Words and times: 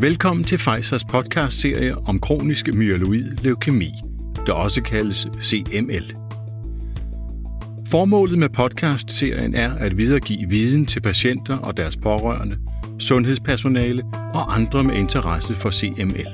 Velkommen 0.00 0.44
til 0.44 0.58
Pfizers 0.58 1.04
podcast-serie 1.04 1.96
om 1.98 2.18
kronisk 2.20 2.66
myeloid 2.74 3.36
leukemi, 3.42 3.92
der 4.46 4.52
også 4.52 4.82
kaldes 4.82 5.26
CML. 5.42 6.14
Formålet 7.90 8.38
med 8.38 8.48
podcast-serien 8.48 9.54
er 9.54 9.74
at 9.74 9.96
videregive 9.96 10.48
viden 10.48 10.86
til 10.86 11.00
patienter 11.00 11.58
og 11.58 11.76
deres 11.76 11.96
pårørende, 11.96 12.58
sundhedspersonale 12.98 14.02
og 14.34 14.54
andre 14.54 14.84
med 14.84 14.94
interesse 14.94 15.54
for 15.54 15.70
CML. 15.70 16.28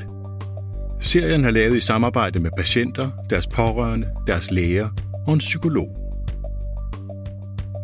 Serien 1.00 1.44
er 1.44 1.50
lavet 1.50 1.76
i 1.76 1.80
samarbejde 1.80 2.42
med 2.42 2.50
patienter, 2.56 3.10
deres 3.30 3.46
pårørende, 3.46 4.06
deres 4.26 4.50
læger 4.50 4.88
og 5.26 5.32
en 5.32 5.38
psykolog. 5.38 6.05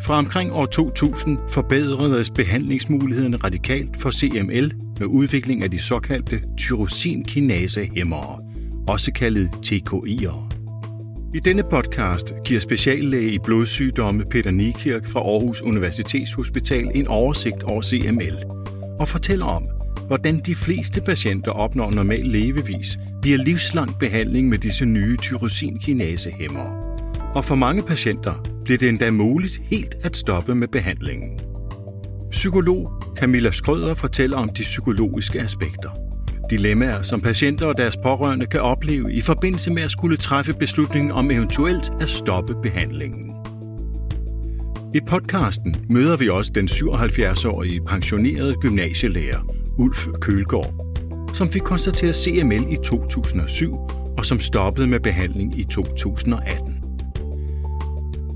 Fra 0.04 0.18
omkring 0.18 0.52
år 0.52 0.66
2000 0.66 1.38
forbedredes 1.50 2.30
behandlingsmulighederne 2.30 3.36
radikalt 3.36 4.00
for 4.00 4.10
CML 4.10 4.72
med 4.98 5.06
udvikling 5.06 5.64
af 5.64 5.70
de 5.70 5.78
såkaldte 5.78 6.42
tyrosinkinase-hæmmere, 6.58 8.38
også 8.88 9.12
kaldet 9.12 9.48
TKI'er. 9.66 10.48
I 11.34 11.40
denne 11.40 11.62
podcast 11.70 12.34
giver 12.44 12.60
speciallæge 12.60 13.32
i 13.32 13.38
blodsygdomme 13.44 14.24
Peter 14.30 14.50
Nikirk 14.50 15.08
fra 15.08 15.20
Aarhus 15.20 15.60
Universitetshospital 15.60 16.90
en 16.94 17.06
oversigt 17.06 17.62
over 17.62 17.82
CML 17.82 18.36
og 19.00 19.08
fortæller 19.08 19.46
om, 19.46 19.64
hvordan 20.06 20.40
de 20.46 20.54
fleste 20.54 21.00
patienter 21.00 21.50
opnår 21.50 21.90
normal 21.90 22.26
levevis 22.26 22.98
via 23.22 23.36
livslang 23.36 23.98
behandling 24.00 24.48
med 24.48 24.58
disse 24.58 24.84
nye 24.84 25.16
tyrosinkinase-hæmmere. 25.16 26.92
Og 27.34 27.44
for 27.44 27.54
mange 27.54 27.82
patienter 27.82 28.61
bliver 28.72 28.78
det 28.78 28.88
endda 28.88 29.10
muligt 29.10 29.60
helt 29.64 29.94
at 30.02 30.16
stoppe 30.16 30.54
med 30.54 30.68
behandlingen. 30.68 31.38
Psykolog 32.30 33.02
Camilla 33.16 33.50
Skrøder 33.50 33.94
fortæller 33.94 34.36
om 34.36 34.48
de 34.48 34.62
psykologiske 34.62 35.40
aspekter. 35.40 35.90
Dilemmaer, 36.50 37.02
som 37.02 37.20
patienter 37.20 37.66
og 37.66 37.78
deres 37.78 37.96
pårørende 37.96 38.46
kan 38.46 38.60
opleve 38.60 39.12
i 39.12 39.20
forbindelse 39.20 39.70
med 39.70 39.82
at 39.82 39.90
skulle 39.90 40.16
træffe 40.16 40.52
beslutningen 40.52 41.10
om 41.10 41.30
eventuelt 41.30 41.92
at 42.00 42.08
stoppe 42.08 42.54
behandlingen. 42.62 43.34
I 44.94 45.00
podcasten 45.08 45.74
møder 45.90 46.16
vi 46.16 46.28
også 46.28 46.52
den 46.54 46.68
77-årige 46.68 47.80
pensionerede 47.86 48.54
gymnasielærer 48.54 49.46
Ulf 49.78 50.06
Kølgaard, 50.20 50.74
som 51.34 51.48
fik 51.48 51.62
konstateret 51.62 52.16
CML 52.16 52.72
i 52.72 52.76
2007 52.84 53.72
og 54.18 54.26
som 54.26 54.38
stoppede 54.38 54.86
med 54.86 55.00
behandling 55.00 55.58
i 55.58 55.64
2018. 55.64 56.71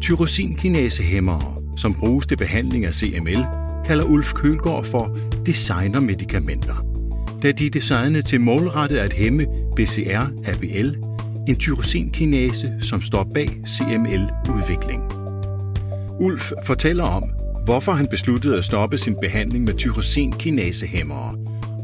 Tyrosinkinasehæmmere, 0.06 1.56
som 1.76 1.94
bruges 1.94 2.26
til 2.26 2.36
behandling 2.36 2.84
af 2.84 2.94
CML, 2.94 3.44
kalder 3.86 4.04
Ulf 4.04 4.32
Kølgaard 4.32 4.84
for 4.84 5.18
designermedikamenter, 5.46 6.74
da 7.42 7.52
de 7.52 7.66
er 7.66 7.70
designet 7.70 8.26
til 8.26 8.40
målrettet 8.40 8.96
at 8.96 9.12
hæmme 9.12 9.46
BCR-ABL, 9.80 10.96
en 11.48 11.56
tyrosinkinase, 11.56 12.72
som 12.80 13.02
står 13.02 13.30
bag 13.34 13.48
CML-udvikling. 13.48 15.02
Ulf 16.20 16.52
fortæller 16.66 17.04
om, 17.04 17.24
hvorfor 17.64 17.92
han 17.92 18.06
besluttede 18.10 18.56
at 18.56 18.64
stoppe 18.64 18.98
sin 18.98 19.16
behandling 19.22 19.64
med 19.64 19.74
tyrosinkinasehæmmere, 19.74 21.34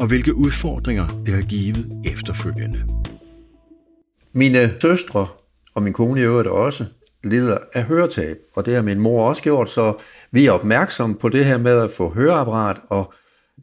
og 0.01 0.07
hvilke 0.07 0.35
udfordringer 0.35 1.07
det 1.27 1.35
har 1.35 1.43
givet 1.43 2.03
efterfølgende. 2.05 2.85
Mine 4.33 4.81
søstre 4.81 5.27
og 5.75 5.83
min 5.83 5.93
kone 5.93 6.21
i 6.21 6.25
øvrigt 6.25 6.49
også 6.49 6.85
lider 7.25 7.59
af 7.73 7.83
høretab, 7.85 8.39
og 8.55 8.67
det 8.67 8.75
har 8.75 8.83
min 8.83 8.99
mor 8.99 9.29
også 9.29 9.43
gjort, 9.43 9.71
så 9.71 9.95
vi 10.31 10.47
er 10.47 10.53
opmærksomme 10.53 11.17
på 11.17 11.29
det 11.29 11.45
her 11.45 11.59
med 11.59 11.79
at 11.79 11.91
få 11.91 12.15
høreapparat, 12.15 12.77
og 12.89 13.13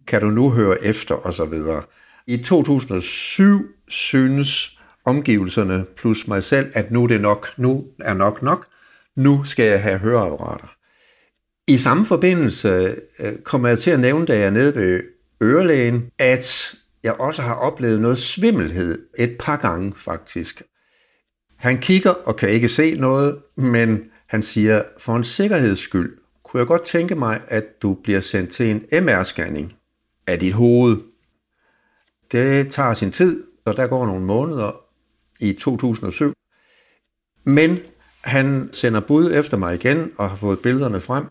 kan 0.08 0.22
du 0.22 0.28
nu 0.28 0.52
høre 0.52 0.84
efter, 0.84 1.16
og 1.16 1.34
så 1.34 1.46
videre. 1.46 1.84
I 2.28 2.38
2007 2.38 3.68
synes 3.88 4.80
omgivelserne 5.06 5.86
plus 5.98 6.28
mig 6.28 6.44
selv, 6.44 6.72
at 6.74 6.92
nu 6.92 7.04
er 7.04 7.08
det 7.08 7.22
nok, 7.22 7.48
nu 7.58 7.88
er 8.00 8.14
nok 8.14 8.42
nok, 8.42 8.68
nu 9.16 9.44
skal 9.44 9.66
jeg 9.66 9.84
have 9.84 10.00
høreapparater. 10.00 10.76
I 11.68 11.78
samme 11.78 12.06
forbindelse 12.06 12.96
øh, 13.20 13.34
kommer 13.44 13.68
jeg 13.68 13.80
til 13.80 13.92
at 13.92 14.00
nævne, 14.00 14.26
da 14.26 14.38
jeg 14.38 14.46
er 14.46 14.50
nede 14.50 14.76
ved 14.76 15.04
ørelægen, 15.44 16.10
at 16.20 16.76
jeg 17.04 17.14
også 17.14 17.42
har 17.42 17.54
oplevet 17.54 18.02
noget 18.02 18.18
svimmelhed 18.18 19.08
et 19.20 19.36
par 19.40 19.56
gange 19.56 19.94
faktisk. 19.96 20.62
Han 21.60 21.82
kigger 21.82 22.10
og 22.10 22.36
kan 22.36 22.50
ikke 22.50 22.70
se 22.70 22.96
noget, 22.96 23.38
men 23.56 24.04
han 24.28 24.44
siger, 24.44 24.84
for 24.98 25.16
en 25.16 25.24
sikkerheds 25.24 25.80
skyld, 25.80 26.18
kunne 26.44 26.60
jeg 26.60 26.68
godt 26.68 26.86
tænke 26.86 27.16
mig, 27.16 27.42
at 27.48 27.82
du 27.82 27.94
bliver 27.94 28.22
sendt 28.22 28.50
til 28.52 28.70
en 28.72 29.08
MR-scanning 29.08 29.74
af 30.28 30.40
dit 30.40 30.54
hoved. 30.54 30.98
Det 32.32 32.72
tager 32.72 32.94
sin 32.94 33.12
tid, 33.12 33.44
og 33.66 33.78
der 33.78 33.88
går 33.88 34.06
nogle 34.06 34.26
måneder 34.26 34.82
i 35.40 35.54
2007. 35.54 36.34
Men 37.44 37.80
han 38.22 38.70
sender 38.72 39.00
bud 39.00 39.32
efter 39.34 39.58
mig 39.58 39.76
igen 39.76 40.12
og 40.18 40.30
har 40.30 40.36
fået 40.36 40.60
billederne 40.60 41.02
frem 41.02 41.26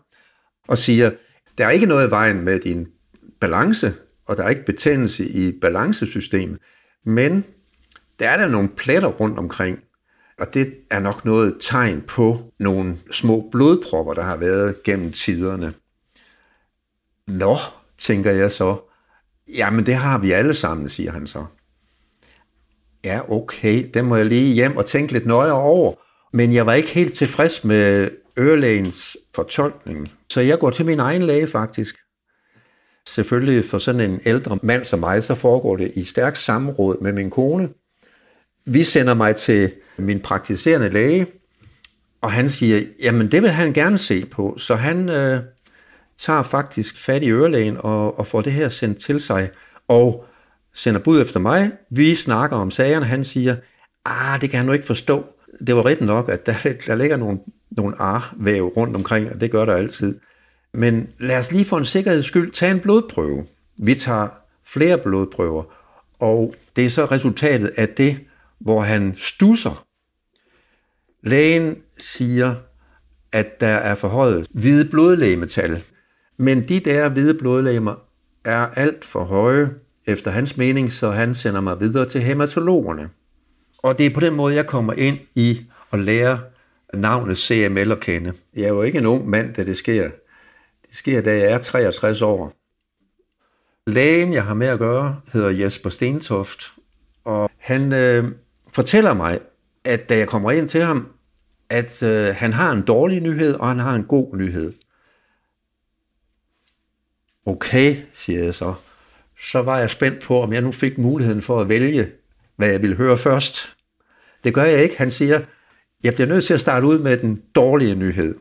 og 0.67 0.77
siger, 0.77 1.11
der 1.57 1.65
er 1.65 1.69
ikke 1.69 1.85
noget 1.85 2.07
i 2.07 2.11
vejen 2.11 2.41
med 2.41 2.59
din 2.59 2.87
balance, 3.39 3.93
og 4.25 4.37
der 4.37 4.43
er 4.43 4.49
ikke 4.49 4.65
betændelse 4.65 5.25
i 5.29 5.59
balancesystemet, 5.61 6.59
men 7.05 7.45
der 8.19 8.29
er 8.29 8.37
der 8.37 8.47
nogle 8.47 8.69
pletter 8.69 9.09
rundt 9.09 9.39
omkring, 9.39 9.79
og 10.39 10.53
det 10.53 10.73
er 10.91 10.99
nok 10.99 11.25
noget 11.25 11.57
tegn 11.61 12.01
på 12.01 12.39
nogle 12.59 12.97
små 13.11 13.49
blodpropper, 13.51 14.13
der 14.13 14.23
har 14.23 14.37
været 14.37 14.83
gennem 14.83 15.11
tiderne. 15.11 15.73
Nå, 17.27 17.57
tænker 17.97 18.31
jeg 18.31 18.51
så. 18.51 18.77
Jamen, 19.55 19.85
det 19.85 19.95
har 19.95 20.17
vi 20.17 20.31
alle 20.31 20.55
sammen, 20.55 20.89
siger 20.89 21.11
han 21.11 21.27
så. 21.27 21.45
Ja, 23.03 23.31
okay, 23.31 23.89
det 23.93 24.05
må 24.05 24.15
jeg 24.15 24.25
lige 24.25 24.53
hjem 24.53 24.77
og 24.77 24.85
tænke 24.85 25.13
lidt 25.13 25.25
nøje 25.25 25.51
over. 25.51 25.93
Men 26.33 26.53
jeg 26.53 26.65
var 26.65 26.73
ikke 26.73 26.89
helt 26.89 27.13
tilfreds 27.13 27.63
med 27.63 28.09
ørelægens 28.37 29.17
fortolkning. 29.35 30.11
Så 30.29 30.41
jeg 30.41 30.59
går 30.59 30.69
til 30.69 30.85
min 30.85 30.99
egen 30.99 31.23
læge 31.23 31.47
faktisk. 31.47 31.95
Selvfølgelig 33.07 33.65
for 33.65 33.77
sådan 33.77 34.11
en 34.11 34.21
ældre 34.25 34.59
mand 34.63 34.85
som 34.85 34.99
mig, 34.99 35.23
så 35.23 35.35
foregår 35.35 35.75
det 35.75 35.91
i 35.95 36.03
stærk 36.03 36.35
samråd 36.35 37.01
med 37.01 37.13
min 37.13 37.29
kone. 37.29 37.69
Vi 38.65 38.83
sender 38.83 39.13
mig 39.13 39.35
til 39.35 39.71
min 39.97 40.19
praktiserende 40.19 40.89
læge, 40.89 41.27
og 42.21 42.31
han 42.31 42.49
siger, 42.49 42.79
jamen 43.03 43.31
det 43.31 43.41
vil 43.41 43.49
han 43.49 43.73
gerne 43.73 43.97
se 43.97 44.25
på, 44.25 44.55
så 44.57 44.75
han 44.75 45.09
øh, 45.09 45.41
tager 46.17 46.43
faktisk 46.43 46.97
fat 46.97 47.23
i 47.23 47.31
ørelægen 47.31 47.77
og, 47.79 48.19
og 48.19 48.27
får 48.27 48.41
det 48.41 48.53
her 48.53 48.69
sendt 48.69 48.97
til 48.97 49.19
sig, 49.19 49.49
og 49.87 50.25
sender 50.73 50.99
bud 50.99 51.21
efter 51.21 51.39
mig. 51.39 51.71
Vi 51.89 52.15
snakker 52.15 52.57
om 52.57 52.71
sagerne, 52.71 53.05
han 53.05 53.23
siger, 53.23 53.55
ah, 54.05 54.41
det 54.41 54.49
kan 54.49 54.57
han 54.57 54.65
nu 54.65 54.71
ikke 54.71 54.85
forstå. 54.85 55.25
Det 55.67 55.75
var 55.75 55.85
rigtigt 55.85 56.07
nok, 56.07 56.29
at 56.29 56.45
der, 56.45 56.55
der 56.87 56.95
ligger 56.95 57.17
nogle, 57.17 57.39
nogle 57.71 58.01
arvæv 58.01 58.67
rundt 58.67 58.95
omkring, 58.95 59.31
og 59.33 59.41
det 59.41 59.51
gør 59.51 59.65
der 59.65 59.75
altid. 59.75 60.19
Men 60.73 61.07
lad 61.19 61.37
os 61.37 61.51
lige 61.51 61.65
for 61.65 61.77
en 61.77 61.85
sikkerheds 61.85 62.25
skyld 62.25 62.51
tage 62.51 62.71
en 62.71 62.79
blodprøve. 62.79 63.45
Vi 63.77 63.95
tager 63.95 64.27
flere 64.65 64.97
blodprøver, 64.97 65.63
og 66.19 66.55
det 66.75 66.85
er 66.85 66.89
så 66.89 67.05
resultatet 67.05 67.71
af 67.77 67.89
det, 67.89 68.19
hvor 68.59 68.81
han 68.81 69.13
stusser 69.17 69.85
Lægen 71.23 71.75
siger, 71.99 72.55
at 73.31 73.61
der 73.61 73.67
er 73.67 73.95
forhøjet 73.95 74.47
hvide 74.51 74.89
blodlægemetal, 74.89 75.83
men 76.37 76.67
de 76.67 76.79
der 76.79 77.09
hvide 77.09 77.33
blodlægemer 77.33 77.95
er 78.45 78.67
alt 78.67 79.05
for 79.05 79.23
høje, 79.23 79.69
efter 80.05 80.31
hans 80.31 80.57
mening, 80.57 80.91
så 80.91 81.09
han 81.09 81.35
sender 81.35 81.61
mig 81.61 81.79
videre 81.79 82.09
til 82.09 82.21
hematologerne. 82.21 83.09
Og 83.77 83.97
det 83.97 84.05
er 84.05 84.13
på 84.13 84.19
den 84.19 84.33
måde, 84.33 84.55
jeg 84.55 84.67
kommer 84.67 84.93
ind 84.93 85.17
i 85.35 85.65
at 85.91 85.99
lære 85.99 86.39
navnet 86.93 87.37
CML 87.37 87.91
at 87.91 87.99
kende. 87.99 88.33
Jeg 88.55 88.63
er 88.63 88.69
jo 88.69 88.81
ikke 88.81 88.97
en 88.97 89.05
ung 89.05 89.29
mand, 89.29 89.53
da 89.53 89.63
det 89.63 89.77
sker. 89.77 90.03
Det 90.87 90.95
sker, 90.95 91.21
da 91.21 91.37
jeg 91.37 91.51
er 91.51 91.57
63 91.57 92.21
år. 92.21 92.53
Lægen, 93.87 94.33
jeg 94.33 94.43
har 94.43 94.53
med 94.53 94.67
at 94.67 94.79
gøre, 94.79 95.21
hedder 95.33 95.49
Jesper 95.49 95.89
Stentoft, 95.89 96.73
og 97.25 97.51
han 97.57 97.93
øh, 97.93 98.31
fortæller 98.73 99.13
mig, 99.13 99.39
at 99.83 100.09
da 100.09 100.17
jeg 100.17 100.27
kommer 100.27 100.51
ind 100.51 100.67
til 100.67 100.81
ham, 100.81 101.07
at 101.69 102.03
øh, 102.03 102.35
han 102.35 102.53
har 102.53 102.71
en 102.71 102.81
dårlig 102.81 103.19
nyhed, 103.19 103.53
og 103.53 103.67
han 103.67 103.79
har 103.79 103.95
en 103.95 104.03
god 104.03 104.37
nyhed. 104.37 104.73
Okay, 107.45 107.95
siger 108.13 108.43
jeg 108.43 108.55
så. 108.55 108.73
Så 109.41 109.61
var 109.61 109.79
jeg 109.79 109.89
spændt 109.89 110.23
på, 110.23 110.41
om 110.41 110.53
jeg 110.53 110.61
nu 110.61 110.71
fik 110.71 110.97
muligheden 110.97 111.41
for 111.41 111.61
at 111.61 111.69
vælge, 111.69 112.11
hvad 112.55 112.69
jeg 112.69 112.81
ville 112.81 112.95
høre 112.95 113.17
først. 113.17 113.75
Det 114.43 114.53
gør 114.53 114.63
jeg 114.63 114.83
ikke. 114.83 114.97
Han 114.97 115.11
siger, 115.11 115.41
jeg 116.03 116.13
bliver 116.13 116.27
nødt 116.27 116.45
til 116.45 116.53
at 116.53 116.61
starte 116.61 116.87
ud 116.87 116.99
med 116.99 117.17
den 117.17 117.41
dårlige 117.55 117.95
nyhed. 117.95 118.35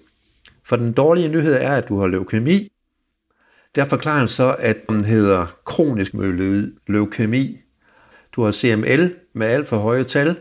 For 0.65 0.77
den 0.77 0.93
dårlige 0.93 1.29
nyhed 1.29 1.55
er, 1.55 1.77
at 1.77 1.89
du 1.89 1.99
har 2.01 2.07
leukemi. 2.07 2.73
Der 3.75 3.85
forklarer 3.85 4.19
han 4.19 4.29
så, 4.29 4.57
at 4.59 4.89
den 4.89 5.05
hedder 5.05 5.47
kronisk 5.65 6.13
leukemi. 6.87 7.59
Du 8.33 8.43
har 8.43 8.53
CML 8.53 9.17
med 9.39 9.47
alt 9.47 9.69
for 9.69 9.79
høje 9.79 10.05
tal. 10.05 10.37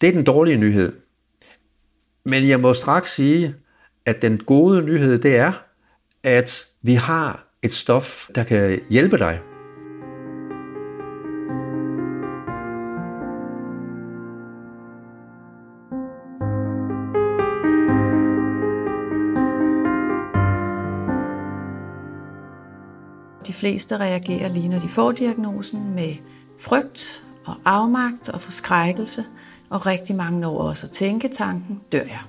Det 0.00 0.08
er 0.08 0.12
den 0.12 0.24
dårlige 0.24 0.56
nyhed. 0.56 0.92
Men 2.24 2.48
jeg 2.48 2.60
må 2.60 2.74
straks 2.74 3.14
sige, 3.14 3.54
at 4.06 4.22
den 4.22 4.38
gode 4.38 4.82
nyhed 4.82 5.18
det 5.18 5.36
er, 5.36 5.52
at 6.22 6.66
vi 6.82 6.94
har 6.94 7.46
et 7.62 7.72
stof, 7.72 8.28
der 8.34 8.44
kan 8.44 8.80
hjælpe 8.90 9.18
dig. 9.18 9.40
De 23.46 23.52
fleste 23.52 23.96
reagerer 23.96 24.48
lige 24.48 24.68
når 24.68 24.78
de 24.78 24.88
får 24.88 25.12
diagnosen 25.12 25.94
med 25.94 26.14
frygt 26.60 27.23
og 27.46 27.54
afmagt 27.64 28.28
og 28.28 28.40
forskrækkelse, 28.40 29.24
og 29.70 29.86
rigtig 29.86 30.16
mange 30.16 30.40
når 30.40 30.58
også 30.58 30.86
at 30.86 30.90
tænke 30.90 31.28
tanken, 31.28 31.80
dør 31.92 32.02
jeg. 32.02 32.20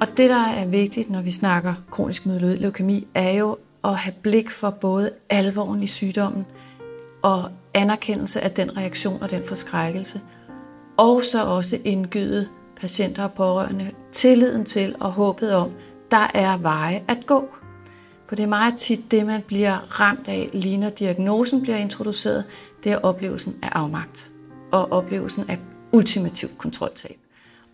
Og 0.00 0.06
det, 0.16 0.30
der 0.30 0.44
er 0.44 0.66
vigtigt, 0.66 1.10
når 1.10 1.22
vi 1.22 1.30
snakker 1.30 1.74
kronisk 1.90 2.26
myeloid 2.26 2.56
leukemi, 2.56 3.06
er 3.14 3.30
jo 3.30 3.56
at 3.84 3.96
have 3.96 4.14
blik 4.22 4.50
for 4.50 4.70
både 4.70 5.10
alvoren 5.30 5.82
i 5.82 5.86
sygdommen 5.86 6.46
og 7.22 7.50
anerkendelse 7.74 8.40
af 8.40 8.50
den 8.50 8.76
reaktion 8.76 9.22
og 9.22 9.30
den 9.30 9.44
forskrækkelse, 9.44 10.20
og 10.96 11.22
så 11.22 11.44
også 11.44 11.78
indgyde 11.84 12.48
patienter 12.80 13.24
og 13.24 13.32
pårørende 13.32 13.90
tilliden 14.12 14.64
til 14.64 14.94
og 15.00 15.12
håbet 15.12 15.54
om, 15.54 15.70
der 16.10 16.30
er 16.34 16.56
veje 16.56 17.02
at 17.08 17.26
gå. 17.26 17.48
For 18.26 18.36
det 18.36 18.42
er 18.42 18.46
meget 18.48 18.76
tit 18.76 19.10
det, 19.10 19.26
man 19.26 19.42
bliver 19.46 20.00
ramt 20.00 20.28
af, 20.28 20.50
lige 20.52 20.76
når 20.76 20.90
diagnosen 20.90 21.62
bliver 21.62 21.76
introduceret, 21.76 22.44
det 22.84 22.92
er 22.92 22.98
oplevelsen 22.98 23.56
af 23.62 23.68
afmagt 23.72 24.30
og 24.72 24.92
oplevelsen 24.92 25.44
af 25.48 25.58
ultimativt 25.92 26.58
kontroltab. 26.58 27.18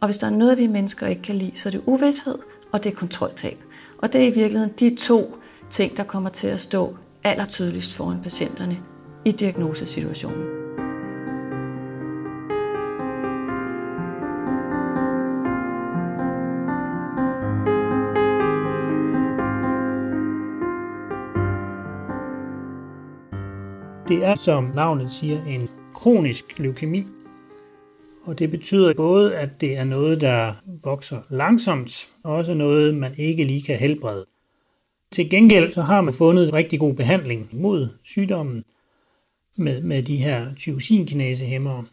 Og 0.00 0.08
hvis 0.08 0.16
der 0.16 0.26
er 0.26 0.30
noget, 0.30 0.58
vi 0.58 0.66
mennesker 0.66 1.06
ikke 1.06 1.22
kan 1.22 1.34
lide, 1.34 1.52
så 1.54 1.68
er 1.68 1.70
det 1.70 1.82
uvidshed, 1.86 2.38
og 2.72 2.84
det 2.84 2.92
er 2.92 2.96
kontroltab. 2.96 3.64
Og 3.98 4.12
det 4.12 4.20
er 4.20 4.26
i 4.26 4.34
virkeligheden 4.34 4.74
de 4.80 4.96
to 4.96 5.36
ting, 5.70 5.96
der 5.96 6.04
kommer 6.04 6.30
til 6.30 6.48
at 6.48 6.60
stå 6.60 6.96
allertydeligst 7.24 7.94
foran 7.94 8.22
patienterne 8.22 8.78
i 9.24 9.32
diagnosesituationen. 9.32 10.59
Det 24.10 24.24
er, 24.24 24.34
som 24.34 24.64
navnet 24.64 25.10
siger, 25.10 25.44
en 25.44 25.68
kronisk 25.94 26.58
leukemi, 26.58 27.04
og 28.24 28.38
det 28.38 28.50
betyder 28.50 28.94
både, 28.94 29.36
at 29.36 29.60
det 29.60 29.76
er 29.76 29.84
noget, 29.84 30.20
der 30.20 30.52
vokser 30.84 31.18
langsomt, 31.28 32.08
og 32.24 32.34
også 32.34 32.54
noget, 32.54 32.94
man 32.94 33.14
ikke 33.18 33.44
lige 33.44 33.62
kan 33.62 33.76
helbrede. 33.76 34.26
Til 35.12 35.30
gengæld 35.30 35.72
så 35.72 35.82
har 35.82 36.00
man 36.00 36.14
fundet 36.14 36.54
rigtig 36.54 36.80
god 36.80 36.94
behandling 36.94 37.48
mod 37.52 37.88
sygdommen 38.04 38.64
med, 39.56 39.82
med 39.82 40.02
de 40.02 40.16
her 40.16 40.54
tyrosinkinasehæmmere. 40.54 41.84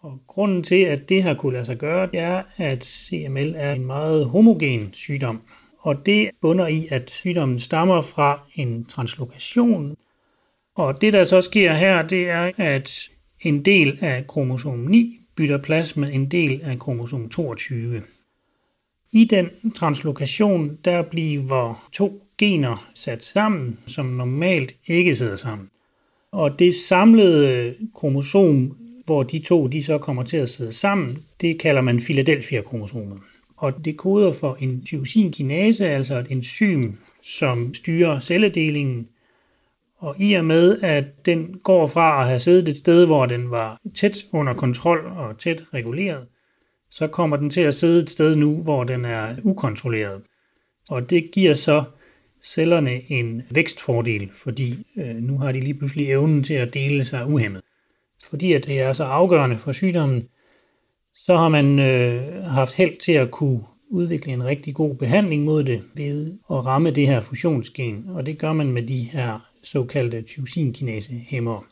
Og 0.00 0.18
grunden 0.26 0.62
til, 0.62 0.80
at 0.82 1.08
det 1.08 1.22
har 1.22 1.34
kunne 1.34 1.52
lade 1.52 1.64
sig 1.64 1.76
gøre, 1.76 2.16
er, 2.16 2.42
at 2.56 2.84
CML 2.84 3.54
er 3.56 3.72
en 3.72 3.86
meget 3.86 4.26
homogen 4.26 4.92
sygdom. 4.92 5.42
Og 5.78 6.06
det 6.06 6.30
bunder 6.40 6.66
i, 6.66 6.88
at 6.90 7.10
sygdommen 7.10 7.58
stammer 7.58 8.00
fra 8.00 8.40
en 8.54 8.84
translokation. 8.84 9.96
Og 10.78 11.00
det, 11.00 11.12
der 11.12 11.24
så 11.24 11.40
sker 11.40 11.72
her, 11.72 12.02
det 12.02 12.28
er, 12.28 12.50
at 12.56 13.08
en 13.40 13.64
del 13.64 13.98
af 14.00 14.26
kromosom 14.26 14.78
9 14.78 15.20
bytter 15.36 15.58
plads 15.58 15.96
med 15.96 16.12
en 16.12 16.30
del 16.30 16.60
af 16.64 16.78
kromosom 16.78 17.28
22. 17.28 18.02
I 19.12 19.24
den 19.24 19.72
translokation, 19.74 20.78
der 20.84 21.02
bliver 21.02 21.88
to 21.92 22.22
gener 22.38 22.90
sat 22.94 23.24
sammen, 23.24 23.78
som 23.86 24.06
normalt 24.06 24.72
ikke 24.86 25.14
sidder 25.14 25.36
sammen. 25.36 25.70
Og 26.32 26.58
det 26.58 26.74
samlede 26.74 27.74
kromosom, 27.94 28.76
hvor 29.04 29.22
de 29.22 29.38
to 29.38 29.66
de 29.66 29.82
så 29.82 29.98
kommer 29.98 30.22
til 30.22 30.36
at 30.36 30.48
sidde 30.48 30.72
sammen, 30.72 31.18
det 31.40 31.60
kalder 31.60 31.80
man 31.80 32.00
Philadelphia-kromosomet. 32.00 33.18
Og 33.56 33.84
det 33.84 33.96
koder 33.96 34.32
for 34.32 34.56
en 34.60 34.82
tyrosinkinase, 34.84 35.88
altså 35.88 36.18
et 36.18 36.26
enzym, 36.30 36.92
som 37.22 37.74
styrer 37.74 38.18
celledelingen. 38.18 39.08
Og 39.98 40.16
i 40.18 40.32
og 40.34 40.44
med, 40.44 40.82
at 40.82 41.26
den 41.26 41.60
går 41.64 41.86
fra 41.86 42.20
at 42.20 42.26
have 42.28 42.38
siddet 42.38 42.68
et 42.68 42.76
sted, 42.76 43.06
hvor 43.06 43.26
den 43.26 43.50
var 43.50 43.80
tæt 43.94 44.24
under 44.32 44.54
kontrol 44.54 45.06
og 45.16 45.38
tæt 45.38 45.64
reguleret, 45.74 46.26
så 46.90 47.06
kommer 47.06 47.36
den 47.36 47.50
til 47.50 47.60
at 47.60 47.74
sidde 47.74 48.02
et 48.02 48.10
sted 48.10 48.36
nu, 48.36 48.62
hvor 48.62 48.84
den 48.84 49.04
er 49.04 49.36
ukontrolleret. 49.42 50.22
Og 50.88 51.10
det 51.10 51.30
giver 51.32 51.54
så 51.54 51.84
cellerne 52.42 53.12
en 53.12 53.42
vækstfordel, 53.50 54.30
fordi 54.32 54.86
øh, 54.96 55.16
nu 55.16 55.38
har 55.38 55.52
de 55.52 55.60
lige 55.60 55.74
pludselig 55.74 56.10
evnen 56.10 56.42
til 56.44 56.54
at 56.54 56.74
dele 56.74 57.04
sig 57.04 57.26
uhemmet. 57.26 57.62
Fordi 58.30 58.52
at 58.52 58.66
det 58.66 58.80
er 58.80 58.92
så 58.92 59.04
afgørende 59.04 59.58
for 59.58 59.72
sygdommen, 59.72 60.28
så 61.14 61.36
har 61.36 61.48
man 61.48 61.78
øh, 61.78 62.44
haft 62.44 62.74
held 62.74 62.98
til 62.98 63.12
at 63.12 63.30
kunne 63.30 63.60
udvikle 63.90 64.32
en 64.32 64.44
rigtig 64.44 64.74
god 64.74 64.94
behandling 64.94 65.44
mod 65.44 65.64
det 65.64 65.82
ved 65.94 66.38
at 66.50 66.66
ramme 66.66 66.90
det 66.90 67.06
her 67.06 67.20
fusionsgen, 67.20 68.04
og 68.08 68.26
det 68.26 68.38
gør 68.38 68.52
man 68.52 68.72
med 68.72 68.82
de 68.82 69.02
her 69.02 69.47
såkaldte 69.62 70.22
tyrosinkinasehæmmer. 70.22 71.66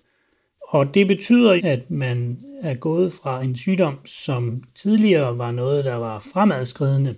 Og 0.68 0.94
det 0.94 1.06
betyder, 1.06 1.60
at 1.64 1.90
man 1.90 2.38
er 2.62 2.74
gået 2.74 3.12
fra 3.12 3.42
en 3.42 3.56
sygdom, 3.56 3.98
som 4.04 4.62
tidligere 4.74 5.38
var 5.38 5.52
noget, 5.52 5.84
der 5.84 5.94
var 5.94 6.18
fremadskridende, 6.32 7.14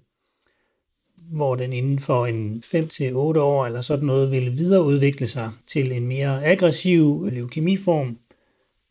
hvor 1.33 1.55
den 1.55 1.73
inden 1.73 1.99
for 1.99 2.27
en 2.27 2.63
5-8 2.67 3.39
år 3.39 3.67
eller 3.67 3.81
sådan 3.81 4.07
noget 4.07 4.31
ville 4.31 4.51
videreudvikle 4.51 5.27
sig 5.27 5.51
til 5.67 5.93
en 5.93 6.07
mere 6.07 6.45
aggressiv 6.45 7.29
leukemiform, 7.33 8.19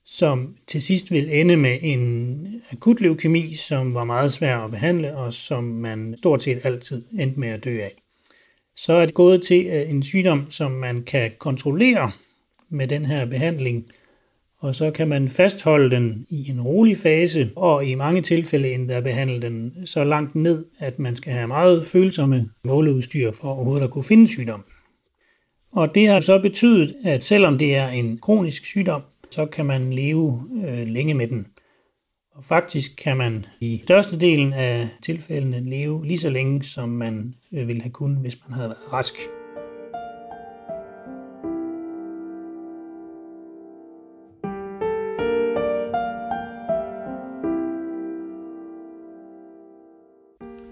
som 0.06 0.56
til 0.68 0.82
sidst 0.82 1.12
vil 1.12 1.40
ende 1.40 1.58
med 1.58 1.78
en 1.82 2.62
akut 2.72 3.02
leukemi, 3.02 3.54
som 3.54 3.94
var 3.94 4.04
meget 4.04 4.32
svær 4.32 4.58
at 4.58 4.72
behandle, 4.72 5.18
og 5.18 5.34
som 5.34 5.64
man 5.64 6.16
stort 6.18 6.42
set 6.42 6.60
altid 6.64 7.06
endte 7.20 7.40
med 7.40 7.50
at 7.50 7.64
dø 7.64 7.80
af. 7.82 8.07
Så 8.78 8.94
er 8.94 9.06
det 9.06 9.14
gået 9.14 9.42
til 9.42 9.90
en 9.90 10.04
sygdom, 10.04 10.52
som 10.52 10.72
man 10.72 11.04
kan 11.04 11.32
kontrollere 11.40 12.12
med 12.70 12.88
den 12.88 13.06
her 13.06 13.26
behandling, 13.26 13.86
og 14.60 14.76
så 14.76 14.92
kan 14.92 15.08
man 15.08 15.30
fastholde 15.30 15.92
den 15.92 16.26
i 16.30 16.50
en 16.50 16.62
rolig 16.62 16.98
fase, 16.98 17.50
og 17.56 17.86
i 17.86 17.96
mange 17.96 18.22
tilfælde 18.22 18.74
endda 18.74 19.00
behandle 19.00 19.42
den 19.42 19.74
så 19.86 20.04
langt 20.04 20.36
ned, 20.36 20.66
at 20.80 21.00
man 21.00 21.16
skal 21.16 21.34
have 21.34 21.48
meget 21.48 21.86
følsomme 21.86 22.50
måleudstyr 22.64 23.32
for 23.32 23.48
overhovedet 23.48 23.84
at 23.84 23.92
kunne 23.92 24.04
finde 24.04 24.28
sygdommen. 24.28 24.66
Og 25.72 25.96
det 25.96 26.08
har 26.08 26.20
så 26.20 26.40
betydet, 26.40 26.96
at 27.04 27.24
selvom 27.24 27.58
det 27.58 27.76
er 27.76 27.88
en 27.88 28.18
kronisk 28.18 28.66
sygdom, 28.66 29.02
så 29.32 29.46
kan 29.46 29.66
man 29.66 29.94
leve 29.94 30.44
øh, 30.68 30.88
længe 30.88 31.14
med 31.14 31.28
den. 31.28 31.48
Og 32.38 32.46
faktisk 32.46 32.92
kan 33.04 33.18
man 33.18 33.46
i 33.60 33.82
størstedelen 33.84 34.54
af 34.54 34.90
tilfældene 35.02 35.70
leve 35.70 36.06
lige 36.06 36.20
så 36.20 36.30
længe, 36.30 36.64
som 36.64 36.90
man 36.90 37.36
øh, 37.54 37.68
ville 37.68 37.82
have 37.82 37.92
kunnet, 37.92 38.18
hvis 38.18 38.38
man 38.48 38.54
havde 38.54 38.70
været 38.70 38.94
rask. 38.94 39.16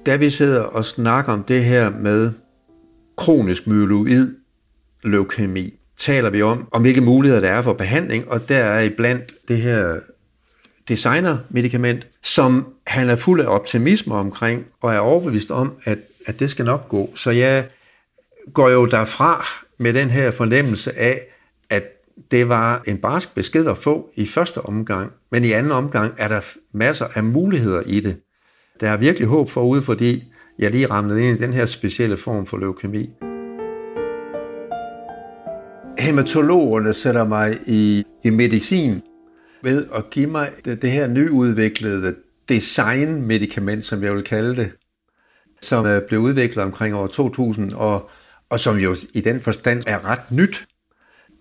da 0.06 0.16
vi 0.16 0.30
sidder 0.30 0.62
og 0.62 0.86
snakker 0.86 1.34
om 1.34 1.44
det 1.44 1.64
her 1.64 1.90
med 1.90 2.32
kronisk 3.18 3.68
myeloid 3.68 4.36
leukemi, 5.04 5.74
taler 5.98 6.30
vi 6.30 6.42
om, 6.42 6.68
om 6.72 6.82
hvilke 6.82 7.02
muligheder 7.02 7.42
der 7.42 7.50
er 7.50 7.62
for 7.62 7.74
behandling, 7.74 8.32
og 8.32 8.50
der 8.50 8.58
er 8.58 8.82
iblandt 8.82 9.34
det 9.48 9.58
her 9.58 10.00
designer-medicament, 10.88 12.08
som 12.24 12.68
han 12.88 13.10
er 13.10 13.16
fuld 13.16 13.42
af 13.42 13.48
optimisme 13.48 14.16
omkring, 14.16 14.66
og 14.82 14.94
er 14.94 15.00
overbevist 15.00 15.52
om, 15.52 15.74
at, 15.84 15.98
at 16.26 16.40
det 16.40 16.50
skal 16.50 16.66
nok 16.66 16.90
gå. 16.90 17.10
Så 17.16 17.32
jeg 17.32 17.68
går 18.54 18.70
jo 18.70 18.86
derfra 18.86 19.48
med 19.78 19.94
den 19.94 20.10
her 20.10 20.32
fornemmelse 20.32 20.98
af, 20.98 21.22
at 21.70 21.84
det 22.32 22.50
var 22.50 22.84
en 22.88 22.98
barsk 22.98 23.36
besked 23.36 23.68
at 23.68 23.78
få 23.78 24.10
i 24.16 24.28
første 24.28 24.62
omgang, 24.62 25.12
men 25.32 25.46
i 25.46 25.52
anden 25.52 25.72
omgang 25.72 26.14
er 26.18 26.28
der 26.28 26.42
masser 26.72 27.08
af 27.16 27.24
muligheder 27.24 27.82
i 27.86 28.00
det. 28.00 28.18
Der 28.80 28.90
er 28.90 28.98
virkelig 28.98 29.28
håb 29.28 29.50
forude, 29.50 29.82
fordi 29.82 30.24
jeg 30.60 30.72
lige 30.72 30.88
ramlede 30.88 31.28
ind 31.28 31.40
i 31.40 31.44
den 31.44 31.54
her 31.54 31.66
specielle 31.66 32.18
form 32.18 32.46
for 32.46 32.58
leukemi. 32.58 33.10
Hematologerne 36.00 36.94
sætter 36.94 37.24
mig 37.24 37.58
i, 37.68 38.04
i 38.24 38.30
medicin 38.30 39.02
ved 39.64 39.88
at 39.96 40.10
give 40.10 40.28
mig 40.28 40.52
det, 40.66 40.82
det 40.82 40.92
her 40.92 41.08
nyudviklede 41.08 42.16
design-medicament, 42.50 43.86
som 43.86 44.04
jeg 44.04 44.14
vil 44.14 44.24
kalde 44.24 44.56
det, 44.56 44.72
som 45.62 45.86
øh, 45.86 46.02
blev 46.08 46.20
udviklet 46.20 46.66
omkring 46.66 46.96
år 46.96 47.08
2000, 47.08 47.74
og, 47.74 48.10
og 48.50 48.60
som 48.60 48.78
jo 48.78 48.96
i 49.14 49.22
den 49.22 49.42
forstand 49.42 49.84
er 49.88 50.06
ret 50.06 50.32
nyt, 50.32 50.68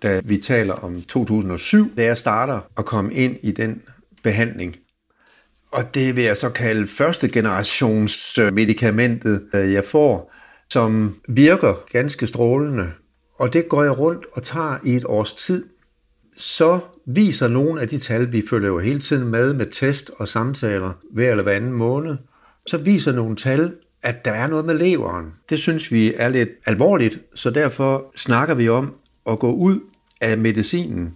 da 0.03 0.21
vi 0.25 0.37
taler 0.37 0.75
om 0.75 1.03
2007, 1.03 1.97
da 1.97 2.05
jeg 2.05 2.19
starter 2.19 2.61
at 2.79 2.85
komme 2.85 3.15
ind 3.15 3.37
i 3.43 3.53
den 3.53 3.83
behandling. 4.23 4.77
Og 5.73 5.95
det 5.95 6.17
vil 6.17 6.25
jeg 6.25 6.37
så 6.37 6.51
kalde 6.51 6.87
første 6.87 7.29
generations 7.29 8.39
øh, 8.39 8.53
medicamentet, 8.53 9.47
øh, 9.55 9.73
jeg 9.73 9.85
får, 9.85 10.33
som 10.71 11.17
virker 11.29 11.85
ganske 11.93 12.27
strålende. 12.27 12.93
Og 13.35 13.53
det 13.53 13.69
går 13.69 13.83
jeg 13.83 13.99
rundt 13.99 14.27
og 14.33 14.43
tager 14.43 14.79
i 14.85 14.97
et 14.97 15.05
års 15.05 15.33
tid. 15.33 15.65
Så 16.37 16.81
viser 17.07 17.49
nogle 17.49 17.81
af 17.81 17.89
de 17.89 17.99
tal, 17.99 18.33
vi 18.33 18.43
følger 18.51 18.69
jo 18.69 18.79
hele 18.79 19.01
tiden 19.01 19.29
med 19.29 19.55
med 19.55 19.67
test 19.73 20.11
og 20.17 20.29
samtaler 20.29 20.93
hver 21.11 21.31
eller 21.31 21.43
hver 21.43 21.53
anden 21.53 21.73
måned, 21.73 22.17
så 22.67 22.77
viser 22.77 23.13
nogle 23.13 23.37
tal, 23.37 23.73
at 24.03 24.25
der 24.25 24.33
er 24.33 24.47
noget 24.47 24.65
med 24.65 24.75
leveren. 24.79 25.27
Det 25.49 25.59
synes 25.59 25.93
vi 25.93 26.15
er 26.17 26.29
lidt 26.29 26.49
alvorligt, 26.67 27.21
så 27.35 27.51
derfor 27.51 28.13
snakker 28.17 28.55
vi 28.55 28.69
om, 28.69 28.95
at 29.27 29.39
gå 29.39 29.53
ud 29.53 29.81
af 30.21 30.39
medicinen. 30.39 31.15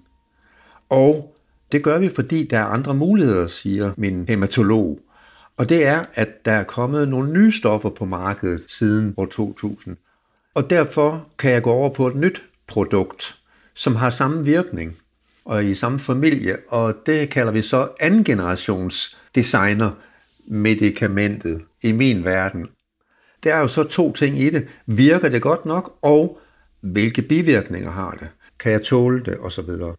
Og 0.88 1.34
det 1.72 1.82
gør 1.82 1.98
vi, 1.98 2.08
fordi 2.08 2.46
der 2.46 2.58
er 2.58 2.64
andre 2.64 2.94
muligheder, 2.94 3.46
siger 3.46 3.92
min 3.96 4.24
hematolog. 4.28 5.00
Og 5.56 5.68
det 5.68 5.86
er, 5.86 6.04
at 6.14 6.44
der 6.44 6.52
er 6.52 6.64
kommet 6.64 7.08
nogle 7.08 7.32
nye 7.32 7.52
stoffer 7.52 7.90
på 7.90 8.04
markedet 8.04 8.64
siden 8.68 9.14
år 9.16 9.26
2000. 9.26 9.96
Og 10.54 10.70
derfor 10.70 11.28
kan 11.38 11.50
jeg 11.50 11.62
gå 11.62 11.70
over 11.70 11.90
på 11.90 12.06
et 12.06 12.16
nyt 12.16 12.42
produkt, 12.66 13.38
som 13.74 13.96
har 13.96 14.10
samme 14.10 14.44
virkning 14.44 14.96
og 15.44 15.64
i 15.64 15.74
samme 15.74 15.98
familie, 15.98 16.56
og 16.68 16.94
det 17.06 17.30
kalder 17.30 17.52
vi 17.52 17.62
så 17.62 17.88
anden 18.00 18.24
generations 18.24 19.18
designer 19.34 19.90
medicamentet 20.46 21.62
i 21.82 21.92
min 21.92 22.24
verden. 22.24 22.66
Der 23.44 23.54
er 23.54 23.60
jo 23.60 23.68
så 23.68 23.84
to 23.84 24.12
ting 24.12 24.38
i 24.38 24.50
det. 24.50 24.68
Virker 24.86 25.28
det 25.28 25.42
godt 25.42 25.64
nok, 25.64 25.98
og 26.02 26.38
hvilke 26.80 27.22
bivirkninger 27.22 27.90
har 27.90 28.10
det? 28.10 28.28
Kan 28.58 28.72
jeg 28.72 28.82
tåle 28.82 29.24
det? 29.24 29.36
Og 29.36 29.52
så 29.52 29.62
videre. 29.62 29.94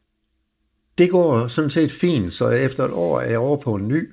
Det 0.98 1.10
går 1.10 1.48
sådan 1.48 1.69
set 1.69 1.91
fint, 1.91 2.34
så 2.34 2.50
efter 2.50 2.86
et 2.86 2.91
år 2.91 3.19
er 3.19 3.29
jeg 3.29 3.39
over 3.39 3.58
på 3.58 3.75
en 3.75 3.88
ny 3.88 4.10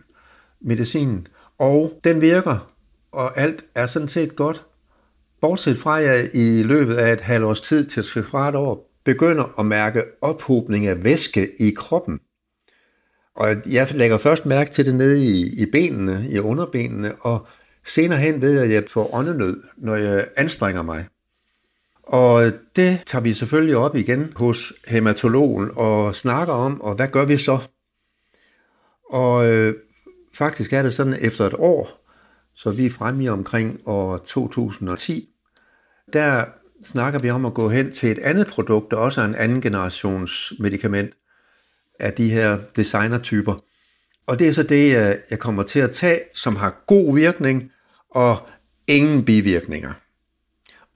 medicin, 0.61 1.27
og 1.59 2.01
den 2.05 2.21
virker, 2.21 2.73
og 3.13 3.39
alt 3.41 3.65
er 3.75 3.87
sådan 3.87 4.09
set 4.09 4.37
godt. 4.37 4.65
Bortset 5.41 5.79
fra, 5.79 6.01
at 6.01 6.07
jeg 6.07 6.31
i 6.35 6.63
løbet 6.63 6.95
af 6.95 7.13
et 7.13 7.21
halvt 7.21 7.45
års 7.45 7.61
tid 7.61 7.85
til 7.85 8.01
et 8.01 8.27
kvart 8.27 8.55
år 8.55 8.91
begynder 9.07 9.59
at 9.59 9.67
mærke 9.67 10.03
ophobning 10.21 10.87
af 10.87 11.05
væske 11.05 11.63
i 11.63 11.71
kroppen. 11.71 12.21
Og 13.35 13.49
jeg 13.71 13.95
lægger 13.95 14.19
først 14.19 14.47
mærke 14.47 14.71
til 14.71 14.87
det 14.87 14.95
nede 14.95 15.25
i, 15.25 15.63
i 15.63 15.67
benene, 15.73 16.27
i 16.31 16.39
underbenene, 16.39 17.15
og 17.21 17.47
senere 17.85 18.19
hen 18.19 18.41
ved 18.41 18.53
jeg, 18.53 18.65
at 18.65 18.71
jeg 18.71 18.85
får 18.91 19.15
åndenød, 19.15 19.63
når 19.77 19.97
jeg 19.97 20.29
anstrenger 20.37 20.83
mig. 20.83 21.07
Og 22.03 22.53
det 22.77 23.03
tager 23.07 23.23
vi 23.23 23.33
selvfølgelig 23.35 23.77
op 23.77 23.97
igen 23.97 24.33
hos 24.37 24.73
hematologen 24.87 25.71
og 25.77 26.17
snakker 26.17 26.55
om, 26.55 26.81
og 26.81 26.95
hvad 26.95 27.09
gør 27.09 27.25
vi 27.25 27.37
så? 27.37 27.59
Og 29.11 29.53
øh, 29.53 29.75
faktisk 30.35 30.73
er 30.73 30.83
det 30.83 30.95
sådan, 30.95 31.17
efter 31.21 31.47
et 31.47 31.55
år, 31.59 32.07
så 32.55 32.71
vi 32.71 32.87
er 32.87 32.91
fremme 32.91 33.25
i 33.25 33.29
omkring 33.29 33.81
år 33.87 34.19
2010, 34.19 35.29
der 36.13 36.45
snakker 36.85 37.21
vi 37.21 37.31
om 37.31 37.45
at 37.45 37.55
gå 37.55 37.69
hen 37.69 37.93
til 37.93 38.11
et 38.11 38.19
andet 38.19 38.47
produkt, 38.47 38.91
der 38.91 38.97
også 38.97 39.21
er 39.21 39.25
en 39.25 39.35
anden 39.35 39.61
generations 39.61 40.53
medicament 40.59 41.15
af 42.01 42.13
de 42.13 42.31
her 42.31 42.59
designertyper. 42.77 43.55
Og 44.27 44.39
det 44.39 44.49
er 44.49 44.53
så 44.53 44.63
det, 44.63 44.93
jeg 45.31 45.39
kommer 45.39 45.63
til 45.63 45.81
at 45.81 45.91
tage, 45.91 46.21
som 46.35 46.57
har 46.57 46.83
god 46.87 47.15
virkning 47.15 47.73
og 48.11 48.49
ingen 48.87 49.25
bivirkninger. 49.25 49.93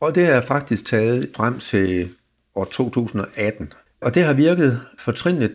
Og 0.01 0.15
det 0.15 0.25
har 0.25 0.33
jeg 0.33 0.45
faktisk 0.45 0.87
taget 0.87 1.31
frem 1.37 1.59
til 1.59 2.15
år 2.55 2.65
2018. 2.65 3.73
Og 4.01 4.15
det 4.15 4.25
har 4.25 4.35
virket 4.35 4.81
fortrinligt, 4.99 5.55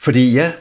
fordi 0.00 0.34
jeg 0.34 0.56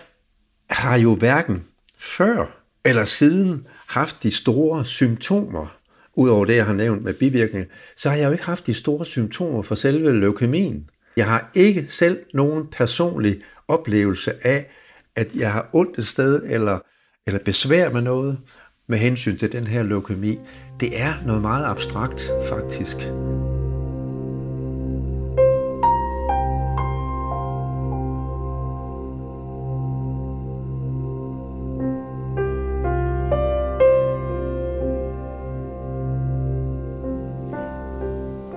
har 0.70 0.98
jo 0.98 1.16
hverken 1.16 1.64
før 1.98 2.66
eller 2.86 3.06
siden 3.06 3.68
haft 3.88 4.24
de 4.24 4.32
store 4.32 4.86
symptomer, 4.86 5.78
udover 6.15 6.45
det, 6.45 6.55
jeg 6.55 6.65
har 6.65 6.74
nævnt 6.74 7.03
med 7.03 7.13
bivirkninger, 7.13 7.69
så 7.95 8.10
har 8.10 8.17
jeg 8.17 8.25
jo 8.27 8.31
ikke 8.31 8.43
haft 8.43 8.67
de 8.67 8.74
store 8.74 9.05
symptomer 9.05 9.62
for 9.62 9.75
selve 9.75 10.19
leukemien. 10.19 10.89
Jeg 11.17 11.25
har 11.25 11.51
ikke 11.55 11.86
selv 11.89 12.19
nogen 12.34 12.67
personlig 12.72 13.41
oplevelse 13.67 14.48
af, 14.48 14.72
at 15.15 15.27
jeg 15.36 15.51
har 15.51 15.69
ondt 15.74 16.00
et 16.00 16.07
sted 16.07 16.43
eller, 16.45 16.79
eller 17.27 17.39
besvær 17.39 17.89
med 17.89 18.01
noget 18.01 18.38
med 18.88 18.98
hensyn 18.98 19.38
til 19.38 19.51
den 19.51 19.67
her 19.67 19.84
leukemi. 19.84 20.39
Det 20.79 21.01
er 21.01 21.13
noget 21.25 21.41
meget 21.41 21.65
abstrakt, 21.65 22.29
faktisk. 22.50 22.98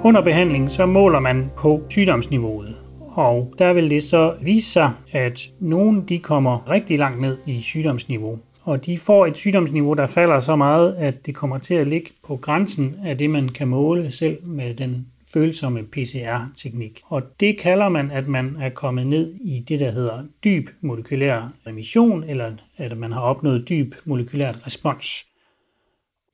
Under 0.09 0.21
behandling 0.21 0.71
så 0.71 0.87
måler 0.87 1.21
man 1.21 1.51
på 1.57 1.83
sygdomsniveauet, 1.89 2.77
og 3.01 3.55
der 3.59 3.73
vil 3.73 3.91
det 3.91 4.03
så 4.03 4.35
vise 4.41 4.71
sig, 4.71 4.93
at 5.13 5.41
nogen 5.61 6.01
de 6.09 6.19
kommer 6.19 6.71
rigtig 6.71 6.99
langt 6.99 7.21
ned 7.21 7.39
i 7.47 7.61
sygdomsniveau, 7.61 8.39
og 8.63 8.87
de 8.87 8.99
får 8.99 9.27
et 9.27 9.37
sygdomsniveau, 9.37 9.95
der 9.95 10.07
falder 10.07 10.41
så 10.41 10.57
meget, 10.57 10.95
at 10.95 11.27
det 11.27 11.35
kommer 11.35 11.59
til 11.59 11.75
at 11.75 11.87
ligge 11.87 12.11
på 12.27 12.37
grænsen 12.37 12.97
af 13.05 13.19
det, 13.19 13.31
man 13.31 13.49
kan 13.49 13.69
måle 13.69 14.11
selv 14.11 14.47
med 14.47 14.75
den 14.75 15.07
følsomme 15.35 15.83
PCR-teknik. 15.83 17.01
Og 17.05 17.23
det 17.41 17.59
kalder 17.59 17.89
man, 17.89 18.11
at 18.11 18.29
man 18.29 18.57
er 18.61 18.69
kommet 18.69 19.07
ned 19.07 19.35
i 19.41 19.65
det, 19.69 19.81
der 19.81 19.91
hedder 19.91 20.23
dyb 20.45 20.69
molekylær 20.81 21.53
remission, 21.67 22.25
eller 22.25 22.53
at 22.77 22.99
man 22.99 23.13
har 23.13 23.21
opnået 23.21 23.69
dyb 23.69 23.95
molekylær 24.05 24.53
respons. 24.67 25.27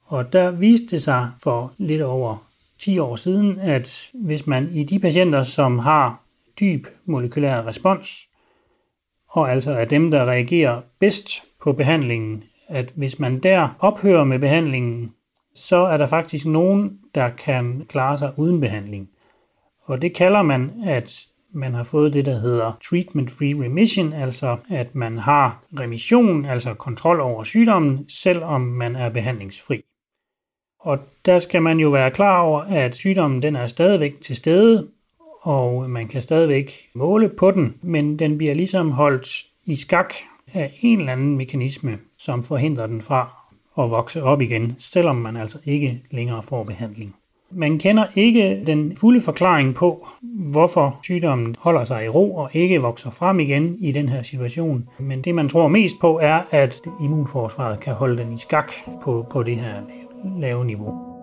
Og 0.04 0.32
der 0.32 0.50
viste 0.50 0.86
det 0.90 1.02
sig 1.02 1.30
for 1.42 1.72
lidt 1.78 2.02
over 2.02 2.43
10 2.78 2.98
år 2.98 3.16
siden, 3.16 3.58
at 3.58 4.10
hvis 4.14 4.46
man 4.46 4.68
i 4.72 4.84
de 4.84 4.98
patienter, 4.98 5.42
som 5.42 5.78
har 5.78 6.22
dyb 6.60 6.86
molekylær 7.04 7.66
respons, 7.66 8.28
og 9.28 9.52
altså 9.52 9.72
er 9.72 9.84
dem, 9.84 10.10
der 10.10 10.24
reagerer 10.24 10.80
bedst 11.00 11.42
på 11.62 11.72
behandlingen, 11.72 12.44
at 12.68 12.92
hvis 12.94 13.18
man 13.18 13.38
der 13.38 13.68
ophører 13.78 14.24
med 14.24 14.38
behandlingen, 14.38 15.14
så 15.54 15.76
er 15.76 15.96
der 15.96 16.06
faktisk 16.06 16.46
nogen, 16.46 16.98
der 17.14 17.28
kan 17.28 17.86
klare 17.88 18.18
sig 18.18 18.32
uden 18.36 18.60
behandling. 18.60 19.10
Og 19.84 20.02
det 20.02 20.14
kalder 20.14 20.42
man, 20.42 20.82
at 20.86 21.26
man 21.52 21.74
har 21.74 21.82
fået 21.82 22.12
det, 22.12 22.26
der 22.26 22.38
hedder 22.38 22.72
treatment-free 22.84 23.64
remission, 23.64 24.12
altså 24.12 24.56
at 24.70 24.94
man 24.94 25.18
har 25.18 25.64
remission, 25.80 26.44
altså 26.44 26.74
kontrol 26.74 27.20
over 27.20 27.44
sygdommen, 27.44 28.08
selvom 28.08 28.60
man 28.60 28.96
er 28.96 29.08
behandlingsfri. 29.08 29.83
Og 30.84 30.98
der 31.26 31.38
skal 31.38 31.62
man 31.62 31.78
jo 31.78 31.88
være 31.88 32.10
klar 32.10 32.40
over, 32.40 32.60
at 32.60 32.94
sygdommen 32.94 33.42
den 33.42 33.56
er 33.56 33.66
stadigvæk 33.66 34.20
til 34.20 34.36
stede, 34.36 34.86
og 35.42 35.90
man 35.90 36.08
kan 36.08 36.22
stadigvæk 36.22 36.72
måle 36.94 37.30
på 37.38 37.50
den, 37.50 37.74
men 37.82 38.18
den 38.18 38.38
bliver 38.38 38.54
ligesom 38.54 38.90
holdt 38.90 39.28
i 39.64 39.76
skak 39.76 40.14
af 40.54 40.78
en 40.80 40.98
eller 40.98 41.12
anden 41.12 41.36
mekanisme, 41.36 41.98
som 42.18 42.42
forhindrer 42.42 42.86
den 42.86 43.02
fra 43.02 43.28
at 43.78 43.90
vokse 43.90 44.22
op 44.22 44.40
igen, 44.40 44.74
selvom 44.78 45.16
man 45.16 45.36
altså 45.36 45.58
ikke 45.64 46.02
længere 46.10 46.42
får 46.42 46.64
behandling. 46.64 47.14
Man 47.50 47.78
kender 47.78 48.04
ikke 48.14 48.62
den 48.66 48.96
fulde 48.96 49.20
forklaring 49.20 49.74
på, 49.74 50.08
hvorfor 50.22 50.98
sygdommen 51.02 51.56
holder 51.58 51.84
sig 51.84 52.04
i 52.04 52.08
ro 52.08 52.36
og 52.36 52.50
ikke 52.52 52.82
vokser 52.82 53.10
frem 53.10 53.40
igen 53.40 53.76
i 53.80 53.92
den 53.92 54.08
her 54.08 54.22
situation. 54.22 54.88
Men 54.98 55.22
det 55.22 55.34
man 55.34 55.48
tror 55.48 55.68
mest 55.68 55.94
på 56.00 56.18
er, 56.22 56.40
at 56.50 56.80
immunforsvaret 57.02 57.80
kan 57.80 57.94
holde 57.94 58.18
den 58.18 58.32
i 58.32 58.36
skak 58.36 58.72
på, 59.02 59.26
på 59.30 59.42
det 59.42 59.56
her 59.56 59.82
lave 60.40 60.64
niveau. 60.64 61.14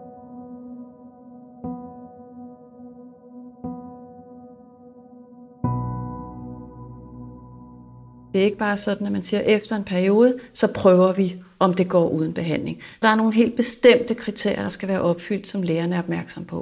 Det 8.34 8.42
er 8.42 8.46
ikke 8.46 8.58
bare 8.58 8.78
sådan, 8.78 9.08
at 9.08 9.14
man 9.14 9.22
siger, 9.22 9.40
at 9.40 9.46
efter 9.48 9.76
en 9.76 9.84
periode, 9.84 10.40
så 10.54 10.68
prøver 10.74 11.14
vi, 11.14 11.42
om 11.60 11.74
det 11.74 11.90
går 11.90 12.10
uden 12.10 12.34
behandling. 12.34 12.80
Der 13.02 13.10
er 13.10 13.16
nogle 13.16 13.34
helt 13.34 13.56
bestemte 13.56 14.16
kriterier, 14.16 14.62
der 14.62 14.70
skal 14.70 14.88
være 14.88 15.02
opfyldt, 15.02 15.48
som 15.48 15.62
lægerne 15.62 15.96
er 15.96 16.00
opmærksom 16.00 16.46
på. 16.46 16.58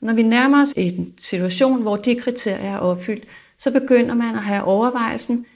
Og 0.00 0.06
når 0.06 0.12
vi 0.12 0.22
nærmer 0.22 0.60
os 0.60 0.72
en 0.76 1.14
situation, 1.18 1.82
hvor 1.82 1.96
de 1.96 2.14
kriterier 2.14 2.70
er 2.70 2.78
opfyldt, 2.78 3.24
så 3.58 3.70
begynder 3.70 4.14
man 4.14 4.34
at 4.34 4.42
have 4.42 4.62
overvejelsen, 4.62 5.46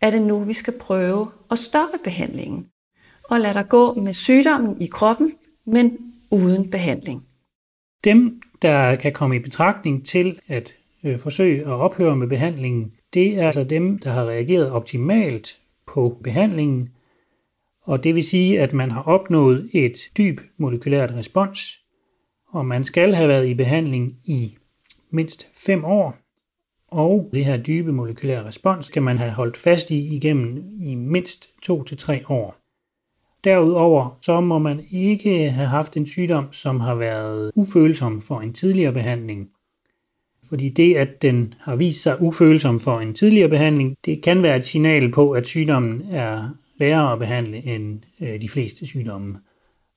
er 0.00 0.10
det 0.10 0.22
nu, 0.22 0.38
vi 0.38 0.52
skal 0.52 0.78
prøve 0.80 1.28
at 1.50 1.58
stoppe 1.58 1.98
behandlingen 2.04 2.66
og 3.24 3.40
lade 3.40 3.54
der 3.54 3.62
gå 3.62 3.94
med 3.94 4.12
sygdommen 4.12 4.80
i 4.80 4.86
kroppen, 4.86 5.32
men 5.68 5.98
uden 6.30 6.70
behandling. 6.70 7.22
Dem, 8.04 8.42
der 8.62 8.96
kan 8.96 9.12
komme 9.12 9.36
i 9.36 9.38
betragtning 9.38 10.06
til 10.06 10.40
at 10.48 10.74
øh, 11.04 11.18
forsøge 11.18 11.60
at 11.60 11.72
ophøre 11.72 12.16
med 12.16 12.26
behandlingen, 12.26 12.92
det 13.14 13.38
er 13.38 13.46
altså 13.46 13.64
dem, 13.64 13.98
der 13.98 14.10
har 14.10 14.24
reageret 14.24 14.70
optimalt 14.70 15.60
på 15.86 16.20
behandlingen, 16.24 16.88
og 17.82 18.04
det 18.04 18.14
vil 18.14 18.22
sige, 18.22 18.60
at 18.60 18.72
man 18.72 18.90
har 18.90 19.02
opnået 19.02 19.70
et 19.72 19.98
dyb 20.18 20.40
molekylært 20.56 21.14
respons, 21.14 21.80
og 22.48 22.66
man 22.66 22.84
skal 22.84 23.14
have 23.14 23.28
været 23.28 23.48
i 23.48 23.54
behandling 23.54 24.16
i 24.24 24.56
mindst 25.10 25.48
5 25.54 25.84
år, 25.84 26.16
og 26.88 27.30
det 27.34 27.44
her 27.44 27.56
dybe 27.56 27.92
molekylære 27.92 28.44
respons 28.44 28.86
skal 28.86 29.02
man 29.02 29.18
have 29.18 29.30
holdt 29.30 29.56
fast 29.56 29.90
i 29.90 30.16
igennem 30.16 30.78
i 30.80 30.94
mindst 30.94 31.50
2-3 31.70 32.32
år. 32.32 32.56
Derudover 33.48 34.18
så 34.22 34.40
må 34.40 34.58
man 34.58 34.80
ikke 34.90 35.50
have 35.50 35.68
haft 35.68 35.96
en 35.96 36.06
sygdom, 36.06 36.52
som 36.52 36.80
har 36.80 36.94
været 36.94 37.50
ufølsom 37.54 38.20
for 38.20 38.40
en 38.40 38.52
tidligere 38.52 38.92
behandling. 38.92 39.50
Fordi 40.48 40.68
det, 40.68 40.96
at 40.96 41.22
den 41.22 41.54
har 41.60 41.76
vist 41.76 42.02
sig 42.02 42.22
ufølsom 42.22 42.80
for 42.80 43.00
en 43.00 43.14
tidligere 43.14 43.48
behandling, 43.48 43.96
det 44.04 44.22
kan 44.22 44.42
være 44.42 44.56
et 44.56 44.64
signal 44.64 45.12
på, 45.12 45.30
at 45.30 45.46
sygdommen 45.46 46.02
er 46.10 46.48
værre 46.78 47.12
at 47.12 47.18
behandle 47.18 47.66
end 47.66 48.00
øh, 48.20 48.40
de 48.40 48.48
fleste 48.48 48.86
sygdomme. 48.86 49.38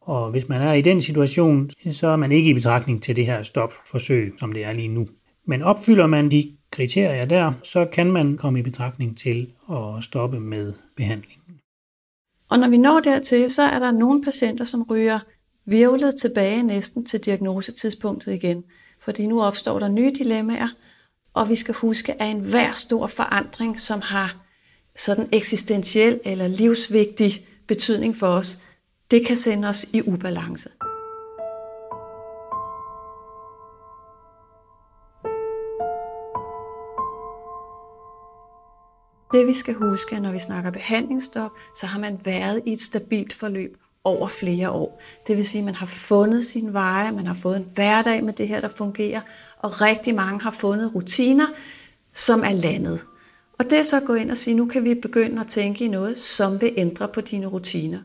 Og 0.01 0.31
hvis 0.31 0.49
man 0.49 0.61
er 0.61 0.73
i 0.73 0.81
den 0.81 1.01
situation, 1.01 1.69
så 1.91 2.07
er 2.07 2.15
man 2.15 2.31
ikke 2.31 2.49
i 2.49 2.53
betragtning 2.53 3.03
til 3.03 3.15
det 3.15 3.25
her 3.25 3.41
stopforsøg, 3.41 4.33
som 4.39 4.51
det 4.51 4.63
er 4.65 4.73
lige 4.73 4.87
nu. 4.87 5.07
Men 5.45 5.61
opfylder 5.61 6.07
man 6.07 6.31
de 6.31 6.51
kriterier 6.71 7.25
der, 7.25 7.53
så 7.63 7.85
kan 7.85 8.11
man 8.11 8.37
komme 8.37 8.59
i 8.59 8.61
betragtning 8.61 9.17
til 9.17 9.47
at 9.71 10.03
stoppe 10.03 10.39
med 10.39 10.73
behandlingen. 10.97 11.60
Og 12.51 12.59
når 12.59 12.67
vi 12.67 12.77
når 12.77 12.99
dertil, 12.99 13.49
så 13.49 13.61
er 13.61 13.79
der 13.79 13.91
nogle 13.91 14.23
patienter, 14.23 14.65
som 14.65 14.83
ryger 14.83 15.19
virvlet 15.65 16.15
tilbage 16.15 16.63
næsten 16.63 17.05
til 17.05 17.19
diagnosetidspunktet 17.19 18.33
igen. 18.33 18.63
Fordi 18.99 19.27
nu 19.27 19.41
opstår 19.41 19.79
der 19.79 19.87
nye 19.87 20.13
dilemmaer, 20.17 20.67
og 21.33 21.49
vi 21.49 21.55
skal 21.55 21.73
huske, 21.75 22.21
at 22.21 22.31
enhver 22.31 22.73
stor 22.73 23.07
forandring, 23.07 23.79
som 23.79 24.01
har 24.01 24.35
sådan 24.95 25.29
eksistentiel 25.31 26.19
eller 26.25 26.47
livsvigtig 26.47 27.47
betydning 27.67 28.15
for 28.15 28.27
os, 28.27 28.59
det 29.11 29.25
kan 29.25 29.37
sende 29.37 29.67
os 29.67 29.85
i 29.93 30.01
ubalance. 30.01 30.69
Det 39.33 39.47
vi 39.47 39.53
skal 39.53 39.73
huske, 39.73 40.19
når 40.19 40.31
vi 40.31 40.39
snakker 40.39 40.71
behandlingsstop, 40.71 41.51
så 41.75 41.85
har 41.85 41.99
man 41.99 42.19
været 42.23 42.61
i 42.65 42.73
et 42.73 42.81
stabilt 42.81 43.33
forløb 43.33 43.77
over 44.03 44.27
flere 44.27 44.71
år. 44.71 45.01
Det 45.27 45.35
vil 45.35 45.45
sige, 45.45 45.59
at 45.59 45.65
man 45.65 45.75
har 45.75 45.85
fundet 45.85 46.43
sin 46.43 46.73
veje, 46.73 47.11
man 47.11 47.27
har 47.27 47.33
fået 47.33 47.57
en 47.57 47.67
hverdag 47.75 48.23
med 48.23 48.33
det 48.33 48.47
her, 48.47 48.61
der 48.61 48.69
fungerer, 48.69 49.21
og 49.59 49.81
rigtig 49.81 50.15
mange 50.15 50.41
har 50.41 50.51
fundet 50.51 50.95
rutiner, 50.95 51.47
som 52.13 52.43
er 52.43 52.51
landet. 52.51 53.05
Og 53.59 53.69
det 53.69 53.77
er 53.77 53.83
så 53.83 53.97
at 53.97 54.05
gå 54.05 54.13
ind 54.13 54.31
og 54.31 54.37
sige, 54.37 54.55
nu 54.55 54.65
kan 54.65 54.83
vi 54.83 54.93
begynde 54.93 55.41
at 55.41 55.47
tænke 55.47 55.85
i 55.85 55.87
noget, 55.87 56.19
som 56.19 56.61
vil 56.61 56.73
ændre 56.77 57.07
på 57.07 57.21
dine 57.21 57.45
rutiner. 57.45 57.99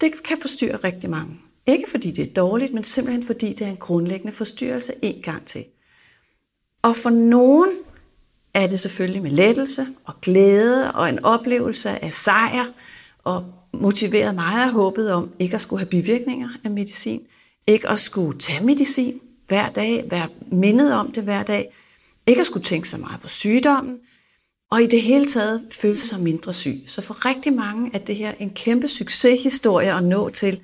Det 0.00 0.22
kan 0.22 0.38
forstyrre 0.40 0.76
rigtig 0.76 1.10
mange. 1.10 1.40
Ikke 1.66 1.90
fordi 1.90 2.10
det 2.10 2.28
er 2.28 2.34
dårligt, 2.34 2.74
men 2.74 2.84
simpelthen 2.84 3.24
fordi 3.24 3.52
det 3.52 3.66
er 3.66 3.70
en 3.70 3.76
grundlæggende 3.76 4.32
forstyrrelse 4.32 4.92
en 5.02 5.22
gang 5.22 5.46
til. 5.46 5.64
Og 6.82 6.96
for 6.96 7.10
nogen 7.10 7.70
er 8.54 8.66
det 8.66 8.80
selvfølgelig 8.80 9.22
med 9.22 9.30
lettelse 9.30 9.86
og 10.04 10.20
glæde 10.20 10.92
og 10.92 11.08
en 11.08 11.24
oplevelse 11.24 12.04
af 12.04 12.12
sejr 12.12 12.66
og 13.24 13.44
motiveret 13.72 14.34
meget 14.34 14.62
af 14.62 14.72
håbet 14.72 15.12
om 15.12 15.30
ikke 15.38 15.54
at 15.54 15.60
skulle 15.60 15.80
have 15.80 15.90
bivirkninger 15.90 16.48
af 16.64 16.70
medicin, 16.70 17.22
ikke 17.66 17.88
at 17.88 17.98
skulle 17.98 18.38
tage 18.38 18.64
medicin 18.64 19.20
hver 19.48 19.70
dag, 19.70 20.04
være 20.10 20.28
mindet 20.52 20.94
om 20.94 21.12
det 21.12 21.22
hver 21.22 21.42
dag, 21.42 21.72
ikke 22.26 22.40
at 22.40 22.46
skulle 22.46 22.64
tænke 22.64 22.88
så 22.88 22.98
meget 22.98 23.20
på 23.20 23.28
sygdommen, 23.28 23.98
og 24.70 24.82
i 24.82 24.86
det 24.86 25.02
hele 25.02 25.26
taget 25.26 25.62
føle 25.70 25.96
sig 25.96 26.20
mindre 26.20 26.52
syg. 26.52 26.84
Så 26.86 27.02
for 27.02 27.26
rigtig 27.26 27.52
mange 27.52 27.90
er 27.94 27.98
det 27.98 28.16
her 28.16 28.32
en 28.38 28.50
kæmpe 28.50 28.88
succeshistorie 28.88 29.94
at 29.94 30.04
nå 30.04 30.28
til 30.28 30.60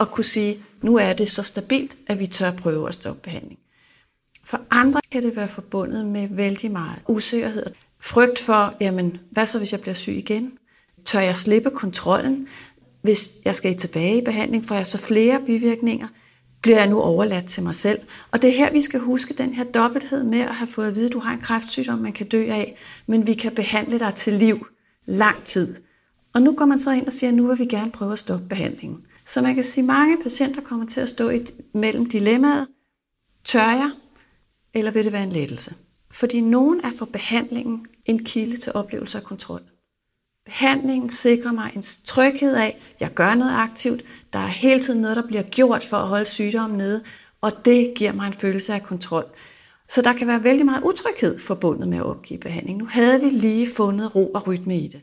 at 0.00 0.10
kunne 0.10 0.24
sige, 0.24 0.64
nu 0.82 0.96
er 0.96 1.12
det 1.12 1.30
så 1.30 1.42
stabilt, 1.42 1.96
at 2.06 2.18
vi 2.18 2.26
tør 2.26 2.50
prøve 2.50 2.88
at 2.88 2.94
stoppe 2.94 3.20
behandling. 3.22 3.58
For 4.46 4.60
andre 4.70 5.00
kan 5.10 5.22
det 5.22 5.36
være 5.36 5.48
forbundet 5.48 6.06
med 6.06 6.28
vældig 6.30 6.70
meget 6.70 6.98
usikkerhed. 7.08 7.66
Frygt 8.00 8.38
for, 8.38 8.74
jamen, 8.80 9.18
hvad 9.30 9.46
så 9.46 9.58
hvis 9.58 9.72
jeg 9.72 9.80
bliver 9.80 9.94
syg 9.94 10.12
igen? 10.12 10.52
Tør 11.04 11.20
jeg 11.20 11.36
slippe 11.36 11.70
kontrollen? 11.70 12.48
Hvis 13.02 13.30
jeg 13.44 13.56
skal 13.56 13.76
tilbage 13.76 14.18
i 14.18 14.24
behandling, 14.24 14.64
får 14.64 14.74
jeg 14.74 14.86
så 14.86 14.98
flere 14.98 15.40
bivirkninger? 15.46 16.08
Bliver 16.62 16.78
jeg 16.78 16.88
nu 16.88 17.00
overladt 17.00 17.46
til 17.46 17.62
mig 17.62 17.74
selv? 17.74 18.00
Og 18.30 18.42
det 18.42 18.50
er 18.50 18.54
her, 18.54 18.72
vi 18.72 18.80
skal 18.80 19.00
huske 19.00 19.34
den 19.34 19.54
her 19.54 19.64
dobbelthed 19.64 20.22
med 20.22 20.40
at 20.40 20.54
have 20.54 20.68
fået 20.68 20.86
at 20.86 20.94
vide, 20.94 21.06
at 21.06 21.12
du 21.12 21.18
har 21.18 21.32
en 21.32 21.40
kræftsygdom, 21.40 21.98
man 21.98 22.12
kan 22.12 22.28
dø 22.28 22.46
af, 22.50 22.76
men 23.06 23.26
vi 23.26 23.34
kan 23.34 23.54
behandle 23.54 23.98
dig 23.98 24.14
til 24.14 24.32
liv 24.32 24.66
lang 25.06 25.44
tid. 25.44 25.74
Og 26.34 26.42
nu 26.42 26.52
går 26.52 26.64
man 26.64 26.78
så 26.78 26.92
ind 26.92 27.06
og 27.06 27.12
siger, 27.12 27.30
at 27.30 27.34
nu 27.34 27.46
vil 27.46 27.58
vi 27.58 27.64
gerne 27.66 27.90
prøve 27.90 28.12
at 28.12 28.18
stoppe 28.18 28.48
behandlingen. 28.48 28.98
Så 29.24 29.42
man 29.42 29.54
kan 29.54 29.64
sige, 29.64 29.82
at 29.82 29.86
mange 29.86 30.22
patienter 30.22 30.60
kommer 30.60 30.86
til 30.86 31.00
at 31.00 31.08
stå 31.08 31.28
i, 31.30 31.46
mellem 31.74 32.06
dilemmaet, 32.06 32.66
tør 33.44 33.70
jeg, 33.70 33.90
eller 34.78 34.90
vil 34.90 35.04
det 35.04 35.12
være 35.12 35.22
en 35.22 35.32
lettelse? 35.32 35.74
Fordi 36.10 36.40
nogen 36.40 36.80
er 36.84 36.90
for 36.98 37.06
behandlingen 37.06 37.86
en 38.04 38.24
kilde 38.24 38.56
til 38.56 38.72
oplevelse 38.72 39.18
af 39.18 39.24
kontrol. 39.24 39.62
Behandlingen 40.44 41.10
sikrer 41.10 41.52
mig 41.52 41.70
en 41.74 41.82
tryghed 42.04 42.56
af, 42.56 42.66
at 42.66 43.00
jeg 43.00 43.14
gør 43.14 43.34
noget 43.34 43.52
aktivt, 43.54 44.04
der 44.32 44.38
er 44.38 44.46
hele 44.46 44.80
tiden 44.80 45.00
noget, 45.00 45.16
der 45.16 45.26
bliver 45.26 45.42
gjort 45.42 45.84
for 45.84 45.96
at 45.96 46.08
holde 46.08 46.24
sygdommen 46.24 46.78
nede, 46.78 47.02
og 47.40 47.64
det 47.64 47.94
giver 47.96 48.12
mig 48.12 48.26
en 48.26 48.32
følelse 48.32 48.74
af 48.74 48.82
kontrol. 48.82 49.24
Så 49.88 50.02
der 50.02 50.12
kan 50.12 50.26
være 50.26 50.44
vældig 50.44 50.66
meget 50.66 50.82
utryghed 50.82 51.38
forbundet 51.38 51.88
med 51.88 51.98
at 51.98 52.04
opgive 52.04 52.40
behandling. 52.40 52.78
Nu 52.78 52.86
havde 52.86 53.20
vi 53.20 53.30
lige 53.30 53.68
fundet 53.76 54.14
ro 54.14 54.26
og 54.26 54.46
rytme 54.46 54.78
i 54.78 54.88
det. 54.88 55.00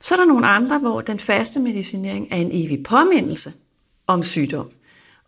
Så 0.00 0.14
er 0.14 0.18
der 0.18 0.26
nogle 0.26 0.46
andre, 0.46 0.78
hvor 0.78 1.00
den 1.00 1.18
faste 1.18 1.60
medicinering 1.60 2.28
er 2.30 2.36
en 2.36 2.50
evig 2.52 2.82
påmindelse 2.82 3.52
om 4.06 4.22
sygdom 4.22 4.70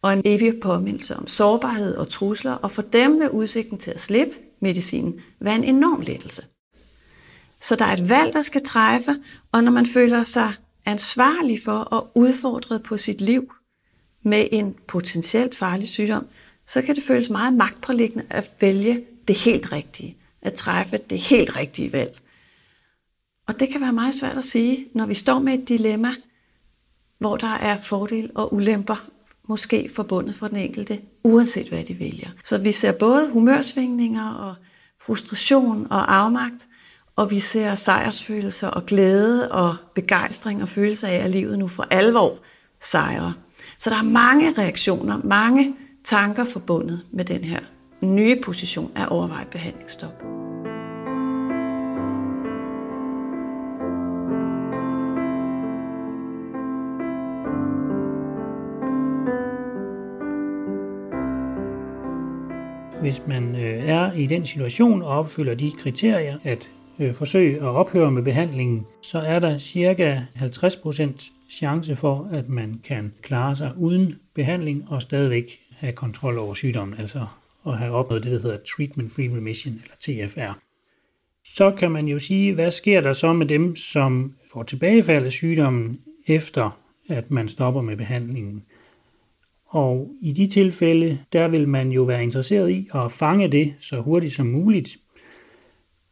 og 0.02 0.12
en 0.12 0.22
evig 0.24 0.60
påmindelse 0.60 1.16
om 1.16 1.26
sårbarhed 1.26 1.94
og 1.94 2.08
trusler, 2.08 2.52
og 2.52 2.70
for 2.70 2.82
dem 2.82 3.20
vil 3.20 3.30
udsigten 3.30 3.78
til 3.78 3.90
at 3.90 4.00
slippe 4.00 4.34
medicinen 4.60 5.20
være 5.40 5.54
en 5.54 5.64
enorm 5.64 6.00
lettelse. 6.00 6.42
Så 7.60 7.76
der 7.76 7.84
er 7.84 7.92
et 7.92 8.08
valg, 8.08 8.32
der 8.32 8.42
skal 8.42 8.62
træffe, 8.64 9.16
og 9.52 9.64
når 9.64 9.72
man 9.72 9.86
føler 9.86 10.22
sig 10.22 10.52
ansvarlig 10.86 11.60
for 11.64 11.78
og 11.78 12.10
udfordret 12.14 12.82
på 12.82 12.96
sit 12.96 13.20
liv 13.20 13.52
med 14.22 14.48
en 14.52 14.74
potentielt 14.86 15.54
farlig 15.54 15.88
sygdom, 15.88 16.26
så 16.66 16.82
kan 16.82 16.94
det 16.94 17.02
føles 17.02 17.30
meget 17.30 17.54
magtpålæggende 17.54 18.24
at 18.30 18.50
vælge 18.60 19.04
det 19.28 19.36
helt 19.36 19.72
rigtige, 19.72 20.16
at 20.42 20.52
træffe 20.52 20.98
det 21.10 21.18
helt 21.18 21.56
rigtige 21.56 21.92
valg. 21.92 22.20
Og 23.46 23.60
det 23.60 23.68
kan 23.68 23.80
være 23.80 23.92
meget 23.92 24.14
svært 24.14 24.38
at 24.38 24.44
sige, 24.44 24.88
når 24.94 25.06
vi 25.06 25.14
står 25.14 25.38
med 25.38 25.54
et 25.54 25.68
dilemma, 25.68 26.14
hvor 27.18 27.36
der 27.36 27.54
er 27.54 27.80
fordele 27.80 28.30
og 28.34 28.54
ulemper 28.54 29.11
måske 29.48 29.90
forbundet 29.96 30.34
for 30.34 30.48
den 30.48 30.56
enkelte, 30.56 31.00
uanset 31.24 31.68
hvad 31.68 31.84
de 31.84 31.98
vælger. 31.98 32.28
Så 32.44 32.58
vi 32.58 32.72
ser 32.72 32.92
både 32.92 33.30
humørsvingninger 33.32 34.30
og 34.30 34.54
frustration 35.00 35.86
og 35.90 36.14
afmagt, 36.14 36.66
og 37.16 37.30
vi 37.30 37.40
ser 37.40 37.74
sejrsfølelser 37.74 38.68
og 38.68 38.86
glæde 38.86 39.52
og 39.52 39.76
begejstring 39.94 40.62
og 40.62 40.68
følelse 40.68 41.08
af, 41.08 41.24
at 41.24 41.30
livet 41.30 41.58
nu 41.58 41.68
for 41.68 41.86
alvor 41.90 42.38
sejrer. 42.80 43.32
Så 43.78 43.90
der 43.90 43.96
er 43.96 44.02
mange 44.02 44.54
reaktioner, 44.58 45.20
mange 45.24 45.74
tanker 46.04 46.44
forbundet 46.44 47.06
med 47.12 47.24
den 47.24 47.44
her 47.44 47.60
nye 48.00 48.40
position 48.44 48.92
af 48.94 49.06
overvejet 49.10 49.48
behandlingsstop. 49.48 50.41
Hvis 63.02 63.22
man 63.26 63.56
øh, 63.56 63.88
er 63.88 64.12
i 64.12 64.26
den 64.26 64.46
situation 64.46 65.02
og 65.02 65.08
opfylder 65.08 65.54
de 65.54 65.70
kriterier, 65.70 66.38
at 66.44 66.70
øh, 67.00 67.14
forsøge 67.14 67.56
at 67.56 67.62
ophøre 67.62 68.10
med 68.10 68.22
behandlingen, 68.22 68.86
så 69.02 69.18
er 69.18 69.38
der 69.38 69.58
cirka 69.58 70.20
50% 70.36 71.32
chance 71.50 71.96
for, 71.96 72.28
at 72.32 72.48
man 72.48 72.80
kan 72.84 73.12
klare 73.22 73.56
sig 73.56 73.72
uden 73.76 74.18
behandling 74.34 74.84
og 74.88 75.02
stadigvæk 75.02 75.60
have 75.70 75.92
kontrol 75.92 76.38
over 76.38 76.54
sygdommen, 76.54 76.98
altså 76.98 77.26
at 77.66 77.78
have 77.78 77.92
opnået 77.92 78.24
det, 78.24 78.32
der 78.32 78.40
hedder 78.40 78.58
Treatment 78.76 79.12
Free 79.12 79.36
Remission, 79.36 79.74
eller 79.74 80.26
TFR. 80.28 80.58
Så 81.54 81.70
kan 81.70 81.90
man 81.90 82.06
jo 82.06 82.18
sige, 82.18 82.54
hvad 82.54 82.70
sker 82.70 83.00
der 83.00 83.12
så 83.12 83.32
med 83.32 83.46
dem, 83.46 83.76
som 83.76 84.34
får 84.52 84.62
tilbagefald 84.62 85.24
af 85.24 85.32
sygdommen, 85.32 86.00
efter 86.26 86.78
at 87.08 87.30
man 87.30 87.48
stopper 87.48 87.82
med 87.82 87.96
behandlingen? 87.96 88.64
Og 89.72 90.10
i 90.20 90.32
de 90.32 90.46
tilfælde, 90.46 91.18
der 91.32 91.48
vil 91.48 91.68
man 91.68 91.90
jo 91.90 92.02
være 92.02 92.22
interesseret 92.22 92.70
i 92.70 92.88
at 92.94 93.12
fange 93.12 93.48
det 93.48 93.74
så 93.80 94.00
hurtigt 94.00 94.34
som 94.34 94.46
muligt. 94.46 94.96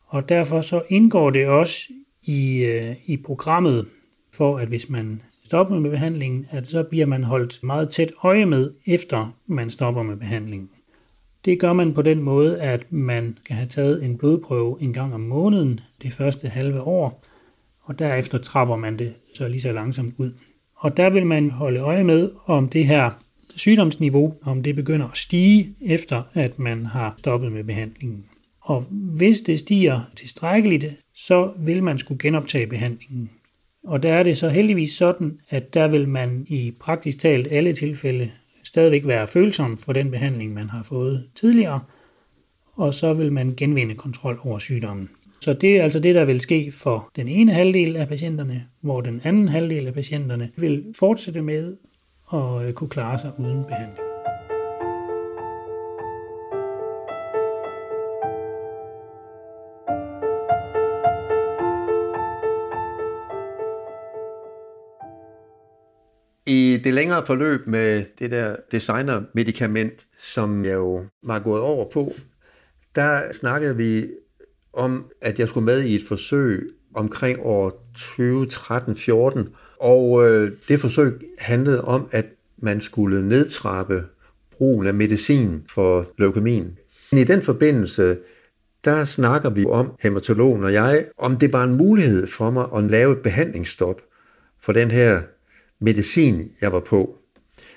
Og 0.06 0.28
derfor 0.28 0.60
så 0.60 0.82
indgår 0.88 1.30
det 1.30 1.46
også 1.46 1.92
i, 2.22 2.56
øh, 2.56 2.96
i 3.04 3.16
programmet, 3.16 3.86
for 4.32 4.58
at 4.58 4.68
hvis 4.68 4.88
man 4.88 5.22
stopper 5.44 5.78
med 5.78 5.90
behandlingen, 5.90 6.46
at 6.50 6.68
så 6.68 6.82
bliver 6.82 7.06
man 7.06 7.24
holdt 7.24 7.62
meget 7.62 7.88
tæt 7.88 8.12
øje 8.22 8.46
med, 8.46 8.70
efter 8.86 9.36
man 9.46 9.70
stopper 9.70 10.02
med 10.02 10.16
behandlingen. 10.16 10.70
Det 11.44 11.60
gør 11.60 11.72
man 11.72 11.94
på 11.94 12.02
den 12.02 12.22
måde, 12.22 12.60
at 12.60 12.92
man 12.92 13.38
kan 13.46 13.56
have 13.56 13.68
taget 13.68 14.04
en 14.04 14.18
blodprøve 14.18 14.76
en 14.80 14.92
gang 14.92 15.14
om 15.14 15.20
måneden 15.20 15.80
det 16.02 16.12
første 16.12 16.48
halve 16.48 16.80
år, 16.80 17.24
og 17.82 17.98
derefter 17.98 18.38
trapper 18.38 18.76
man 18.76 18.98
det 18.98 19.14
så 19.34 19.48
lige 19.48 19.60
så 19.60 19.72
langsomt 19.72 20.14
ud. 20.18 20.32
Og 20.74 20.96
der 20.96 21.10
vil 21.10 21.26
man 21.26 21.50
holde 21.50 21.80
øje 21.80 22.04
med, 22.04 22.30
om 22.46 22.68
det 22.68 22.86
her 22.86 23.10
sygdomsniveau, 23.56 24.34
om 24.42 24.62
det 24.62 24.76
begynder 24.76 25.06
at 25.06 25.16
stige, 25.16 25.74
efter 25.80 26.22
at 26.34 26.58
man 26.58 26.86
har 26.86 27.14
stoppet 27.18 27.52
med 27.52 27.64
behandlingen. 27.64 28.24
Og 28.60 28.84
hvis 28.90 29.40
det 29.40 29.58
stiger 29.58 30.00
tilstrækkeligt, 30.16 30.86
så 31.14 31.52
vil 31.58 31.82
man 31.82 31.98
skulle 31.98 32.18
genoptage 32.18 32.66
behandlingen. 32.66 33.30
Og 33.84 34.02
der 34.02 34.12
er 34.14 34.22
det 34.22 34.38
så 34.38 34.48
heldigvis 34.48 34.92
sådan, 34.92 35.40
at 35.48 35.74
der 35.74 35.88
vil 35.88 36.08
man 36.08 36.46
i 36.48 36.72
praktisk 36.80 37.18
talt 37.18 37.48
alle 37.50 37.72
tilfælde 37.72 38.30
stadigvæk 38.64 39.06
være 39.06 39.26
følsom 39.26 39.78
for 39.78 39.92
den 39.92 40.10
behandling, 40.10 40.54
man 40.54 40.68
har 40.68 40.82
fået 40.82 41.24
tidligere, 41.34 41.80
og 42.72 42.94
så 42.94 43.12
vil 43.12 43.32
man 43.32 43.54
genvinde 43.56 43.94
kontrol 43.94 44.40
over 44.44 44.58
sygdommen. 44.58 45.08
Så 45.40 45.52
det 45.52 45.76
er 45.76 45.82
altså 45.82 46.00
det, 46.00 46.14
der 46.14 46.24
vil 46.24 46.40
ske 46.40 46.72
for 46.72 47.10
den 47.16 47.28
ene 47.28 47.52
halvdel 47.52 47.96
af 47.96 48.08
patienterne, 48.08 48.66
hvor 48.80 49.00
den 49.00 49.20
anden 49.24 49.48
halvdel 49.48 49.86
af 49.86 49.94
patienterne 49.94 50.50
vil 50.56 50.84
fortsætte 50.98 51.42
med 51.42 51.76
og 52.30 52.64
øh, 52.64 52.72
kunne 52.72 52.90
klare 52.90 53.18
sig 53.18 53.32
uden 53.38 53.64
behandling. 53.64 53.98
I 66.46 66.80
det 66.84 66.94
længere 66.94 67.26
forløb 67.26 67.66
med 67.66 68.04
det 68.18 68.30
der 68.30 68.56
designer-medikament, 68.72 70.06
som 70.18 70.64
jeg 70.64 70.74
jo 70.74 71.04
var 71.22 71.38
gået 71.38 71.60
over 71.62 71.90
på, 71.90 72.12
der 72.94 73.32
snakkede 73.32 73.76
vi 73.76 74.06
om, 74.72 75.10
at 75.22 75.38
jeg 75.38 75.48
skulle 75.48 75.64
med 75.64 75.82
i 75.82 75.94
et 75.94 76.02
forsøg 76.08 76.74
omkring 76.94 77.38
år 77.42 77.90
2013-14, 77.96 79.48
og 79.80 80.28
øh, 80.28 80.52
det 80.68 80.80
forsøg 80.80 81.12
handlede 81.38 81.84
om, 81.84 82.08
at 82.10 82.26
man 82.58 82.80
skulle 82.80 83.28
nedtrappe 83.28 84.04
brugen 84.50 84.86
af 84.86 84.94
medicin 84.94 85.62
for 85.68 86.06
leukemien. 86.18 86.78
I 87.12 87.24
den 87.24 87.42
forbindelse, 87.42 88.18
der 88.84 89.04
snakker 89.04 89.50
vi 89.50 89.66
om, 89.66 89.92
hematologen 90.00 90.64
og 90.64 90.72
jeg, 90.72 91.04
om 91.18 91.36
det 91.36 91.52
var 91.52 91.64
en 91.64 91.76
mulighed 91.76 92.26
for 92.26 92.50
mig 92.50 92.66
at 92.76 92.84
lave 92.84 93.12
et 93.12 93.18
behandlingsstop 93.18 94.00
for 94.60 94.72
den 94.72 94.90
her 94.90 95.20
medicin, 95.80 96.50
jeg 96.60 96.72
var 96.72 96.80
på. 96.80 97.16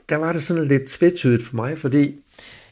Der 0.10 0.16
var 0.16 0.34
det 0.34 0.44
sådan 0.44 0.68
lidt 0.68 0.86
tvetydigt 0.86 1.48
for 1.48 1.56
mig, 1.56 1.78
fordi 1.78 2.16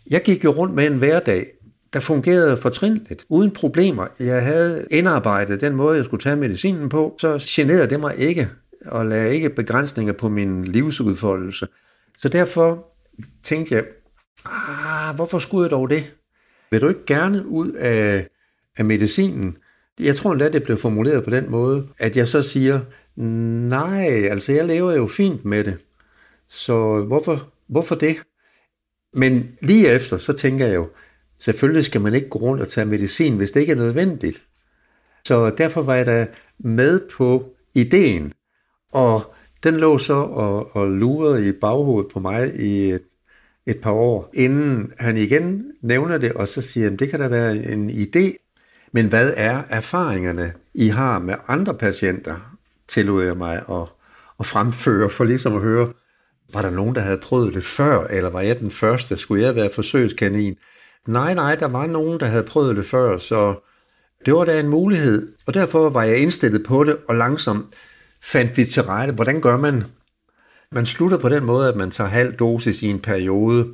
jeg 0.09 0.21
gik 0.21 0.43
jo 0.43 0.51
rundt 0.51 0.75
med 0.75 0.85
en 0.85 0.97
hverdag, 0.97 1.45
der 1.93 1.99
fungerede 1.99 2.57
fortrinligt, 2.57 3.25
uden 3.29 3.51
problemer. 3.51 4.07
Jeg 4.19 4.43
havde 4.43 4.85
indarbejdet 4.91 5.61
den 5.61 5.75
måde, 5.75 5.97
jeg 5.97 6.05
skulle 6.05 6.23
tage 6.23 6.35
medicinen 6.35 6.89
på, 6.89 7.15
så 7.19 7.45
generede 7.47 7.89
det 7.89 7.99
mig 7.99 8.17
ikke, 8.17 8.49
og 8.85 9.05
lagde 9.05 9.35
ikke 9.35 9.49
begrænsninger 9.49 10.13
på 10.13 10.29
min 10.29 10.65
livsudfoldelse. 10.65 11.67
Så 12.17 12.29
derfor 12.29 12.87
tænkte 13.43 13.75
jeg, 13.75 13.85
ah, 14.45 15.15
hvorfor 15.15 15.39
skulle 15.39 15.63
jeg 15.63 15.71
dog 15.71 15.89
det? 15.89 16.11
Vil 16.71 16.81
du 16.81 16.87
ikke 16.87 17.05
gerne 17.07 17.47
ud 17.47 17.71
af, 17.71 18.27
af 18.77 18.85
medicinen? 18.85 19.57
Jeg 19.99 20.15
tror 20.15 20.31
endda, 20.31 20.49
det 20.49 20.63
blev 20.63 20.77
formuleret 20.77 21.23
på 21.23 21.29
den 21.29 21.51
måde, 21.51 21.87
at 21.97 22.17
jeg 22.17 22.27
så 22.27 22.43
siger, 22.43 22.79
nej, 23.15 24.07
altså 24.07 24.51
jeg 24.51 24.65
lever 24.65 24.91
jo 24.91 25.07
fint 25.07 25.45
med 25.45 25.63
det. 25.63 25.77
Så 26.49 27.01
hvorfor, 27.01 27.53
hvorfor 27.67 27.95
det? 27.95 28.15
Men 29.13 29.47
lige 29.61 29.95
efter, 29.95 30.17
så 30.17 30.33
tænker 30.33 30.65
jeg 30.65 30.75
jo, 30.75 30.89
selvfølgelig 31.39 31.85
skal 31.85 32.01
man 32.01 32.13
ikke 32.13 32.29
gå 32.29 32.39
rundt 32.39 32.61
og 32.61 32.69
tage 32.69 32.85
medicin, 32.85 33.37
hvis 33.37 33.51
det 33.51 33.59
ikke 33.59 33.71
er 33.71 33.77
nødvendigt. 33.77 34.43
Så 35.25 35.49
derfor 35.49 35.81
var 35.81 35.95
jeg 35.95 36.05
da 36.05 36.27
med 36.59 37.01
på 37.17 37.55
ideen, 37.73 38.33
og 38.91 39.33
den 39.63 39.77
lå 39.77 39.97
så 39.97 40.13
og, 40.13 40.75
og 40.75 40.87
lurede 40.87 41.49
i 41.49 41.51
baghovedet 41.51 42.11
på 42.13 42.19
mig 42.19 42.55
i 42.55 42.91
et, 42.91 43.03
et 43.67 43.81
par 43.81 43.91
år, 43.91 44.29
inden 44.33 44.91
han 44.99 45.17
igen 45.17 45.63
nævner 45.81 46.17
det, 46.17 46.33
og 46.33 46.47
så 46.47 46.61
siger 46.61 46.89
han, 46.89 46.97
det 46.97 47.09
kan 47.09 47.19
da 47.19 47.27
være 47.27 47.55
en 47.55 47.89
idé, 47.89 48.51
men 48.91 49.07
hvad 49.07 49.33
er 49.37 49.63
erfaringerne, 49.69 50.53
I 50.73 50.87
har 50.87 51.19
med 51.19 51.35
andre 51.47 51.73
patienter, 51.73 52.57
tillod 52.87 53.23
jeg 53.23 53.37
mig 53.37 53.55
at, 53.69 53.87
at 54.39 54.45
fremføre, 54.45 55.09
for 55.09 55.23
ligesom 55.23 55.55
at 55.55 55.61
høre, 55.61 55.93
var 56.53 56.61
der 56.61 56.69
nogen, 56.69 56.95
der 56.95 57.01
havde 57.01 57.17
prøvet 57.17 57.53
det 57.53 57.63
før, 57.63 58.07
eller 58.07 58.29
var 58.29 58.41
jeg 58.41 58.59
den 58.59 58.71
første? 58.71 59.17
Skulle 59.17 59.43
jeg 59.43 59.55
være 59.55 59.69
forsøgskanin? 59.75 60.55
Nej, 61.07 61.33
nej, 61.33 61.55
der 61.55 61.67
var 61.67 61.87
nogen, 61.87 62.19
der 62.19 62.25
havde 62.25 62.43
prøvet 62.43 62.75
det 62.75 62.85
før, 62.85 63.17
så 63.17 63.55
det 64.25 64.33
var 64.33 64.45
da 64.45 64.59
en 64.59 64.67
mulighed, 64.67 65.33
og 65.47 65.53
derfor 65.53 65.89
var 65.89 66.03
jeg 66.03 66.17
indstillet 66.17 66.65
på 66.65 66.83
det, 66.83 66.97
og 67.07 67.15
langsomt 67.15 67.65
fandt 68.23 68.57
vi 68.57 68.65
til 68.65 68.83
rette. 68.83 69.13
Hvordan 69.13 69.41
gør 69.41 69.57
man? 69.57 69.83
Man 70.71 70.85
slutter 70.85 71.17
på 71.17 71.29
den 71.29 71.45
måde, 71.45 71.69
at 71.69 71.75
man 71.75 71.91
tager 71.91 72.09
halv 72.09 72.33
dosis 72.33 72.81
i 72.81 72.87
en 72.87 72.99
periode, 72.99 73.67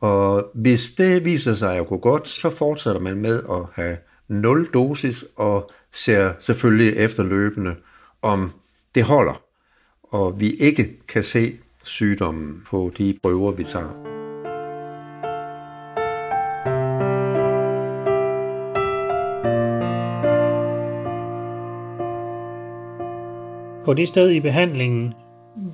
og 0.00 0.50
hvis 0.54 0.90
det 0.90 1.24
viser 1.24 1.54
sig 1.54 1.76
at 1.76 1.86
gå 1.86 1.96
godt, 1.98 2.28
så 2.28 2.50
fortsætter 2.50 3.00
man 3.00 3.16
med 3.16 3.42
at 3.50 3.82
have 3.82 3.96
nul 4.28 4.66
dosis 4.66 5.24
og 5.36 5.70
ser 5.92 6.32
selvfølgelig 6.40 6.96
efterløbende, 6.96 7.76
om 8.22 8.52
det 8.94 9.02
holder, 9.02 9.42
og 10.02 10.40
vi 10.40 10.50
ikke 10.50 11.06
kan 11.08 11.24
se 11.24 11.58
sygdommen 11.82 12.62
på 12.66 12.92
de 12.98 13.18
prøver, 13.22 13.52
vi 13.52 13.64
tager. 13.64 14.09
På 23.90 23.94
det 23.94 24.08
sted 24.08 24.30
i 24.30 24.40
behandlingen, 24.40 25.12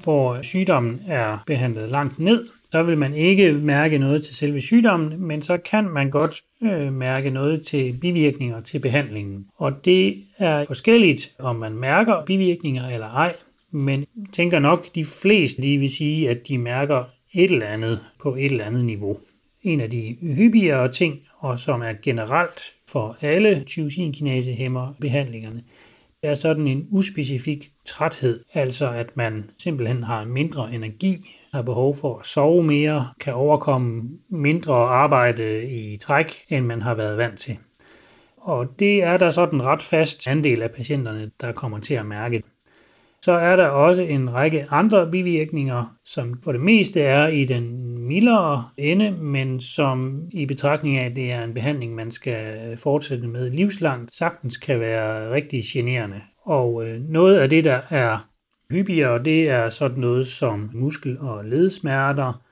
hvor 0.04 0.42
sygdommen 0.42 1.00
er 1.08 1.38
behandlet 1.46 1.88
langt 1.88 2.18
ned, 2.18 2.46
så 2.72 2.82
vil 2.82 2.98
man 2.98 3.14
ikke 3.14 3.52
mærke 3.52 3.98
noget 3.98 4.24
til 4.24 4.36
selve 4.36 4.60
sygdommen, 4.60 5.26
men 5.26 5.42
så 5.42 5.56
kan 5.56 5.84
man 5.84 6.10
godt 6.10 6.42
øh, 6.62 6.92
mærke 6.92 7.30
noget 7.30 7.62
til 7.62 7.98
bivirkninger 8.00 8.60
til 8.60 8.78
behandlingen. 8.78 9.46
Og 9.56 9.84
det 9.84 10.16
er 10.38 10.64
forskelligt, 10.64 11.34
om 11.38 11.56
man 11.56 11.72
mærker 11.72 12.24
bivirkninger 12.24 12.88
eller 12.88 13.06
ej, 13.06 13.36
men 13.70 14.06
tænker 14.32 14.58
nok, 14.58 14.84
de 14.94 15.04
fleste 15.04 15.60
lige 15.60 15.78
vil 15.78 15.90
sige, 15.90 16.30
at 16.30 16.48
de 16.48 16.58
mærker 16.58 17.04
et 17.34 17.50
eller 17.50 17.66
andet 17.66 18.00
på 18.20 18.34
et 18.34 18.44
eller 18.44 18.64
andet 18.64 18.84
niveau. 18.84 19.18
En 19.62 19.80
af 19.80 19.90
de 19.90 20.16
hyppigere 20.20 20.92
ting, 20.92 21.20
og 21.38 21.58
som 21.58 21.82
er 21.82 21.92
generelt 22.02 22.60
for 22.88 23.16
alle 23.20 23.64
tyrosinkinasehæmmer 23.66 24.94
behandlingerne, 25.00 25.62
er 26.26 26.34
sådan 26.34 26.68
en 26.68 26.86
uspecifik 26.90 27.70
træthed, 27.84 28.44
altså 28.54 28.90
at 28.90 29.16
man 29.16 29.50
simpelthen 29.58 30.02
har 30.02 30.24
mindre 30.24 30.74
energi, 30.74 31.30
har 31.52 31.62
behov 31.62 31.96
for 31.96 32.18
at 32.18 32.26
sove 32.26 32.62
mere, 32.62 33.08
kan 33.20 33.34
overkomme 33.34 34.02
mindre 34.28 34.74
arbejde 34.74 35.66
i 35.68 35.96
træk, 35.96 36.32
end 36.48 36.66
man 36.66 36.82
har 36.82 36.94
været 36.94 37.16
vant 37.16 37.38
til. 37.38 37.58
Og 38.36 38.78
det 38.78 39.02
er 39.02 39.16
der 39.16 39.30
sådan 39.30 39.62
ret 39.62 39.82
fast 39.82 40.28
andel 40.28 40.62
af 40.62 40.70
patienterne, 40.70 41.30
der 41.40 41.52
kommer 41.52 41.78
til 41.78 41.94
at 41.94 42.06
mærke. 42.06 42.42
Så 43.22 43.32
er 43.32 43.56
der 43.56 43.66
også 43.66 44.02
en 44.02 44.34
række 44.34 44.66
andre 44.70 45.10
bivirkninger, 45.10 45.96
som 46.04 46.40
for 46.44 46.52
det 46.52 46.60
meste 46.60 47.00
er 47.00 47.26
i 47.26 47.44
den 47.44 47.85
mildere 48.06 48.68
ende, 48.76 49.10
men 49.10 49.60
som 49.60 50.28
i 50.30 50.46
betragtning 50.46 50.96
af, 50.96 51.04
at 51.04 51.16
det 51.16 51.32
er 51.32 51.44
en 51.44 51.54
behandling, 51.54 51.94
man 51.94 52.10
skal 52.10 52.76
fortsætte 52.76 53.26
med 53.26 53.50
livslangt, 53.50 54.16
sagtens 54.16 54.56
kan 54.56 54.80
være 54.80 55.32
rigtig 55.32 55.62
generende. 55.66 56.20
Og 56.42 56.86
øh, 56.86 57.00
noget 57.00 57.36
af 57.36 57.48
det, 57.48 57.64
der 57.64 57.80
er 57.90 58.28
hyppigere, 58.70 59.24
det 59.24 59.48
er 59.48 59.70
sådan 59.70 59.98
noget 59.98 60.26
som 60.26 60.70
muskel- 60.74 61.20
og 61.20 61.44
ledsmerter. 61.44 62.42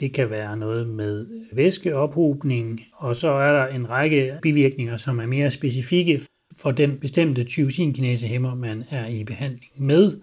Det 0.00 0.12
kan 0.12 0.30
være 0.30 0.56
noget 0.56 0.88
med 0.88 1.26
væskeophobning, 1.52 2.80
og 2.92 3.16
så 3.16 3.30
er 3.30 3.52
der 3.52 3.66
en 3.66 3.90
række 3.90 4.38
bivirkninger, 4.42 4.96
som 4.96 5.20
er 5.20 5.26
mere 5.26 5.50
specifikke 5.50 6.20
for 6.56 6.70
den 6.70 6.98
bestemte 6.98 7.44
tyrosinkinasehæmmer, 7.44 8.54
man 8.54 8.84
er 8.90 9.06
i 9.06 9.24
behandling 9.24 9.72
med. 9.78 10.20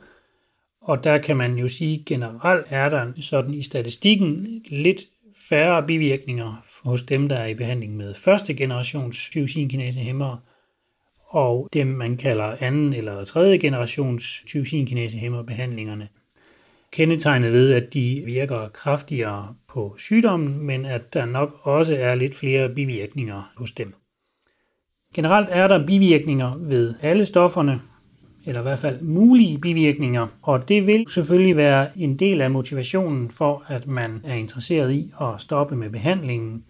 Og 0.88 1.04
der 1.04 1.17
kan 1.17 1.38
man 1.38 1.58
jo 1.58 1.67
sige, 1.67 2.04
generelt 2.06 2.65
er 2.69 2.89
der 2.89 3.12
sådan 3.19 3.54
i 3.54 3.62
statistikken 3.62 4.62
lidt 4.65 5.02
færre 5.50 5.84
bivirkninger 5.84 6.65
hos 6.84 7.04
dem, 7.04 7.30
der 7.30 7.36
er 7.36 7.47
i 7.47 7.54
behandling 7.54 7.97
med 7.97 8.13
første 8.15 8.54
generations 8.54 9.30
tyrosinkinasehæmmere, 9.30 10.39
og 11.28 11.69
dem, 11.73 11.88
man 11.88 12.17
kalder 12.17 12.56
anden 12.60 12.93
eller 12.93 13.23
tredje 13.23 13.58
generations 13.58 14.43
tyrosinkinasehæmmer 14.45 15.43
behandlingerne. 15.43 16.08
Kendetegnet 16.91 17.54
ved, 17.54 17.73
at 17.73 17.93
de 17.93 18.21
virker 18.26 18.69
kraftigere 18.69 19.56
på 19.67 19.95
sygdommen, 19.97 20.60
men 20.60 20.86
at 20.86 21.13
der 21.13 21.26
nok 21.26 21.60
også 21.63 21.95
er 21.95 22.15
lidt 22.15 22.36
flere 22.36 22.69
bivirkninger 22.69 23.54
hos 23.58 23.71
dem. 23.71 23.93
Generelt 25.13 25.47
er 25.52 25.67
der 25.67 25.86
bivirkninger 25.86 26.58
ved 26.58 26.93
alle 27.02 27.26
stofferne, 27.26 27.82
eller 28.48 28.62
i 28.62 28.64
hvert 28.64 28.80
fald 28.80 29.02
mulige 29.02 29.58
bivirkninger, 29.58 30.28
og 30.42 30.70
det 30.70 30.88
vil 30.88 31.06
selvfølgelig 31.10 31.58
være 31.58 31.90
en 31.98 32.16
del 32.16 32.42
af 32.42 32.52
motivationen 32.52 33.32
for, 33.32 33.64
at 33.68 33.88
man 33.88 34.22
er 34.24 34.34
interesseret 34.34 34.92
i 34.92 35.12
at 35.22 35.42
stoppe 35.42 35.76
med 35.76 35.90
behandlingen, 35.90 36.64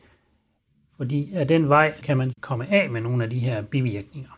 fordi 0.97 1.33
af 1.33 1.47
den 1.47 1.69
vej 1.69 1.93
kan 2.03 2.17
man 2.17 2.33
komme 2.41 2.71
af 2.71 2.89
med 2.89 3.01
nogle 3.01 3.23
af 3.23 3.29
de 3.29 3.39
her 3.39 3.61
bivirkninger. 3.61 4.29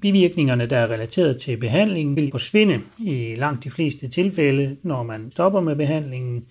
Bivirkningerne, 0.00 0.66
der 0.66 0.76
er 0.76 0.90
relateret 0.90 1.40
til 1.40 1.56
behandlingen, 1.56 2.16
vil 2.16 2.30
forsvinde 2.30 2.80
i 2.98 3.34
langt 3.34 3.64
de 3.64 3.70
fleste 3.70 4.08
tilfælde, 4.08 4.76
når 4.82 5.02
man 5.02 5.30
stopper 5.30 5.60
med 5.60 5.76
behandlingen. 5.76 6.46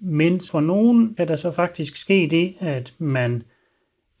Men 0.00 0.40
for 0.50 0.60
nogen 0.60 1.14
kan 1.14 1.28
der 1.28 1.36
så 1.36 1.50
faktisk 1.50 1.96
ske 1.96 2.28
det, 2.30 2.54
at 2.60 2.94
man 2.98 3.42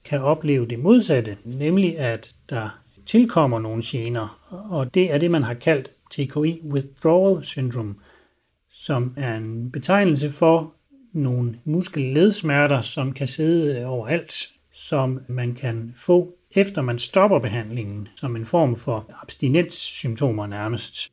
kan 0.04 0.20
opleve 0.20 0.66
det 0.66 0.78
modsatte, 0.78 1.36
nemlig 1.44 1.98
at 1.98 2.34
der 2.50 2.83
tilkommer 3.06 3.58
nogle 3.58 3.82
gener, 3.86 4.54
og 4.70 4.94
det 4.94 5.12
er 5.12 5.18
det, 5.18 5.30
man 5.30 5.42
har 5.42 5.54
kaldt 5.54 5.90
TKI 6.10 6.60
Withdrawal 6.72 7.44
Syndrome, 7.44 7.94
som 8.70 9.14
er 9.16 9.36
en 9.36 9.70
betegnelse 9.70 10.32
for 10.32 10.74
nogle 11.12 11.58
muskelledsmerter, 11.64 12.80
som 12.80 13.12
kan 13.12 13.26
sidde 13.26 13.86
overalt, 13.86 14.34
som 14.72 15.20
man 15.28 15.54
kan 15.54 15.92
få 15.96 16.34
efter 16.54 16.82
man 16.82 16.98
stopper 16.98 17.38
behandlingen, 17.38 18.08
som 18.16 18.36
en 18.36 18.46
form 18.46 18.76
for 18.76 19.10
abstinenssymptomer 19.22 20.46
nærmest. 20.46 21.10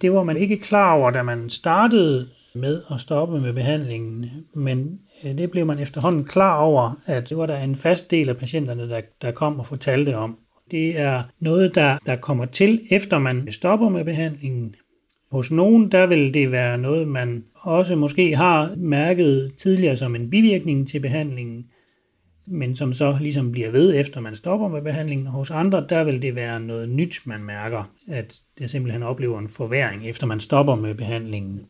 Det 0.00 0.12
var 0.12 0.22
man 0.22 0.36
ikke 0.36 0.58
klar 0.58 0.94
over, 0.94 1.10
da 1.10 1.22
man 1.22 1.50
startede 1.50 2.28
med 2.54 2.82
at 2.90 3.00
stoppe 3.00 3.40
med 3.40 3.52
behandlingen, 3.52 4.30
men 4.54 5.00
øh, 5.24 5.38
det 5.38 5.50
blev 5.50 5.66
man 5.66 5.78
efterhånden 5.78 6.24
klar 6.24 6.58
over, 6.58 6.92
at 7.06 7.28
det 7.28 7.36
var 7.36 7.46
der 7.46 7.58
en 7.58 7.76
fast 7.76 8.10
del 8.10 8.28
af 8.28 8.36
patienterne, 8.36 8.88
der, 8.88 9.00
der 9.22 9.32
kom 9.32 9.58
og 9.58 9.66
fortalte 9.66 10.16
om. 10.16 10.38
Det 10.70 10.98
er 10.98 11.22
noget, 11.40 11.74
der, 11.74 11.98
der 12.06 12.16
kommer 12.16 12.44
til, 12.44 12.80
efter 12.90 13.18
man 13.18 13.52
stopper 13.52 13.88
med 13.88 14.04
behandlingen. 14.04 14.74
Hos 15.30 15.50
nogen, 15.50 15.92
der 15.92 16.06
vil 16.06 16.34
det 16.34 16.52
være 16.52 16.78
noget, 16.78 17.08
man 17.08 17.44
også 17.54 17.96
måske 17.96 18.36
har 18.36 18.74
mærket 18.76 19.54
tidligere 19.56 19.96
som 19.96 20.14
en 20.14 20.30
bivirkning 20.30 20.88
til 20.88 21.00
behandlingen, 21.00 21.64
men 22.46 22.76
som 22.76 22.92
så 22.92 23.16
ligesom 23.20 23.52
bliver 23.52 23.70
ved, 23.70 23.94
efter 23.94 24.20
man 24.20 24.34
stopper 24.34 24.68
med 24.68 24.82
behandlingen. 24.82 25.26
Hos 25.26 25.50
andre, 25.50 25.86
der 25.88 26.04
vil 26.04 26.22
det 26.22 26.34
være 26.34 26.60
noget 26.60 26.88
nyt, 26.88 27.20
man 27.24 27.42
mærker, 27.42 27.90
at 28.08 28.40
det 28.58 28.70
simpelthen 28.70 29.02
oplever 29.02 29.38
en 29.38 29.48
forværing, 29.48 30.06
efter 30.06 30.26
man 30.26 30.40
stopper 30.40 30.74
med 30.74 30.94
behandlingen. 30.94 31.66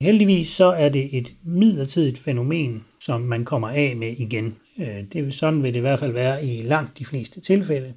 Heldigvis 0.00 0.48
så 0.48 0.66
er 0.66 0.88
det 0.88 1.18
et 1.18 1.32
midlertidigt 1.44 2.18
fænomen, 2.18 2.84
som 3.00 3.20
man 3.20 3.44
kommer 3.44 3.68
af 3.68 3.96
med 3.96 4.08
igen. 4.08 4.56
Øh, 4.78 5.04
det 5.12 5.24
vil 5.24 5.32
sådan 5.32 5.62
vil 5.62 5.74
det 5.74 5.78
i 5.78 5.80
hvert 5.80 5.98
fald 5.98 6.12
være 6.12 6.44
i 6.44 6.62
langt 6.62 6.98
de 6.98 7.04
fleste 7.04 7.40
tilfælde. 7.40 7.94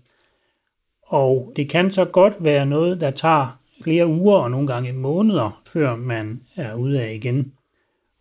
Og 1.03 1.53
det 1.55 1.69
kan 1.69 1.91
så 1.91 2.05
godt 2.05 2.33
være 2.39 2.65
noget, 2.65 3.01
der 3.01 3.11
tager 3.11 3.59
flere 3.83 4.07
uger 4.07 4.37
og 4.37 4.51
nogle 4.51 4.67
gange 4.67 4.93
måneder, 4.93 5.61
før 5.73 5.95
man 5.95 6.41
er 6.55 6.75
ude 6.75 7.01
af 7.01 7.13
igen. 7.13 7.53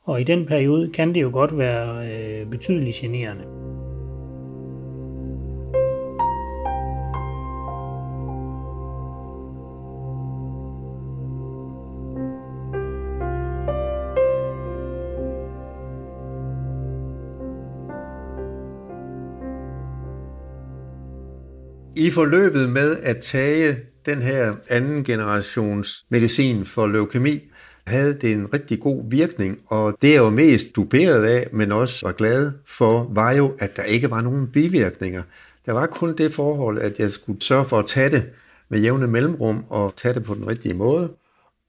Og 0.03 0.21
i 0.21 0.25
den 0.25 0.47
periode 0.47 0.91
kan 0.93 1.15
det 1.15 1.23
jo 1.23 1.31
godt 1.33 1.59
være 1.59 2.13
øh, 2.13 2.51
betydeligt 2.51 2.97
generende. 2.97 3.68
I 21.99 22.11
forløbet 22.11 22.71
med 22.71 22.97
at 23.03 23.17
tage 23.19 23.79
den 24.07 24.23
her 24.23 24.55
anden 24.69 25.05
generations 25.05 26.07
medicin 26.09 26.65
for 26.65 26.87
leukemi, 26.87 27.51
havde 27.87 28.19
det 28.21 28.33
en 28.33 28.55
rigtig 28.55 28.81
god 28.81 29.11
virkning, 29.11 29.59
og 29.67 29.99
det 30.03 30.13
jeg 30.13 30.23
var 30.23 30.31
mest 30.31 30.77
duperet 30.77 31.25
af, 31.25 31.49
men 31.53 31.73
også 31.73 32.07
var 32.07 32.13
glad 32.13 32.53
for, 32.67 33.11
var 33.15 33.33
jo, 33.33 33.55
at 33.59 33.77
der 33.77 33.83
ikke 33.83 34.11
var 34.11 34.21
nogen 34.21 34.47
bivirkninger. 34.47 35.23
Der 35.67 35.73
var 35.73 35.87
kun 35.87 36.17
det 36.17 36.35
forhold, 36.35 36.79
at 36.79 36.99
jeg 36.99 37.11
skulle 37.11 37.43
sørge 37.43 37.65
for 37.65 37.79
at 37.79 37.87
tage 37.87 38.11
det 38.11 38.31
med 38.69 38.81
jævne 38.81 39.07
mellemrum 39.07 39.65
og 39.69 39.95
tage 39.97 40.15
det 40.15 40.25
på 40.25 40.35
den 40.35 40.47
rigtige 40.47 40.75
måde. 40.75 41.11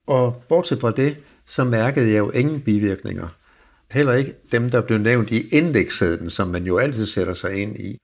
Og 0.08 0.44
bortset 0.50 0.82
fra 0.82 0.92
det, 0.92 1.18
så 1.46 1.64
mærkede 1.64 2.12
jeg 2.12 2.20
jo 2.20 2.30
ingen 2.30 2.62
bivirkninger. 2.62 3.28
Heller 3.92 4.14
ikke 4.14 4.34
dem, 4.52 4.70
der 4.70 4.82
blev 4.82 4.98
nævnt 4.98 5.32
i 5.32 5.50
indekssæden, 5.52 6.30
som 6.30 6.48
man 6.48 6.64
jo 6.64 6.78
altid 6.78 7.06
sætter 7.06 7.34
sig 7.34 7.54
ind 7.54 7.80
i. 7.80 7.98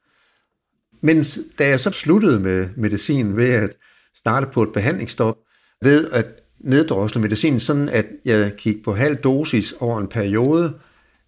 Men 1.06 1.26
da 1.60 1.68
jeg 1.68 1.80
så 1.80 1.92
sluttede 1.92 2.40
med 2.40 2.70
medicin 2.76 3.38
ved 3.38 3.50
at 3.50 3.78
starte 4.16 4.48
på 4.54 4.64
et 4.64 4.74
behandlingsstop, 4.74 5.36
ved 5.82 6.12
at 6.12 6.26
neddrosle 6.60 7.22
medicin, 7.22 7.60
sådan 7.60 7.90
at 7.90 8.06
jeg 8.26 8.54
gik 8.58 8.84
på 8.84 8.94
halv 8.94 9.18
dosis 9.18 9.74
over 9.80 10.00
en 10.00 10.08
periode, 10.08 10.74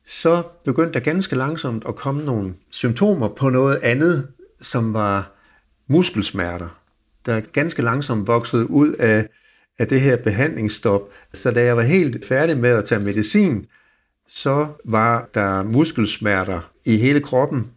så 0.05 0.43
begyndte 0.65 0.93
der 0.93 0.99
ganske 0.99 1.35
langsomt 1.35 1.83
at 1.87 1.95
komme 1.95 2.21
nogle 2.21 2.53
symptomer 2.69 3.27
på 3.27 3.49
noget 3.49 3.79
andet, 3.83 4.27
som 4.61 4.93
var 4.93 5.31
muskelsmerter, 5.89 6.79
der 7.25 7.39
ganske 7.39 7.81
langsomt 7.81 8.27
voksede 8.27 8.69
ud 8.69 8.93
af, 8.93 9.27
af 9.79 9.87
det 9.87 10.01
her 10.01 10.17
behandlingsstop. 10.17 11.01
Så 11.33 11.51
da 11.51 11.63
jeg 11.63 11.77
var 11.77 11.83
helt 11.83 12.27
færdig 12.27 12.57
med 12.57 12.69
at 12.69 12.85
tage 12.85 13.01
medicin, 13.01 13.65
så 14.27 14.67
var 14.85 15.29
der 15.33 15.63
muskelsmerter 15.63 16.71
i 16.85 16.97
hele 16.97 17.19
kroppen. 17.19 17.71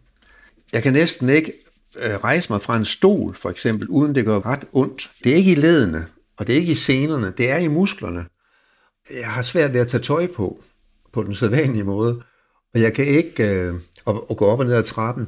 Jeg 0.73 0.83
kan 0.83 0.93
næsten 0.93 1.29
ikke 1.29 1.53
Øh, 1.99 2.15
rejse 2.15 2.51
mig 2.51 2.61
fra 2.61 2.77
en 2.77 2.85
stol, 2.85 3.35
for 3.35 3.49
eksempel, 3.49 3.87
uden 3.87 4.15
det 4.15 4.25
gør 4.25 4.45
ret 4.45 4.65
ondt. 4.71 5.11
Det 5.23 5.31
er 5.31 5.35
ikke 5.35 5.51
i 5.51 5.55
ledene, 5.55 6.05
og 6.37 6.47
det 6.47 6.55
er 6.55 6.59
ikke 6.59 6.71
i 6.71 6.75
senerne, 6.75 7.33
det 7.37 7.51
er 7.51 7.57
i 7.57 7.67
musklerne. 7.67 8.25
Jeg 9.19 9.27
har 9.27 9.41
svært 9.41 9.73
ved 9.73 9.79
at 9.79 9.87
tage 9.87 10.03
tøj 10.03 10.27
på, 10.27 10.63
på 11.13 11.23
den 11.23 11.35
sædvanlige 11.35 11.83
måde, 11.83 12.21
og 12.73 12.81
jeg 12.81 12.93
kan 12.93 13.05
ikke 13.05 13.49
øh, 13.49 13.73
og, 14.05 14.27
at 14.29 14.37
gå 14.37 14.45
op 14.45 14.59
og 14.59 14.65
ned 14.65 14.73
ad 14.73 14.83
trappen, 14.83 15.27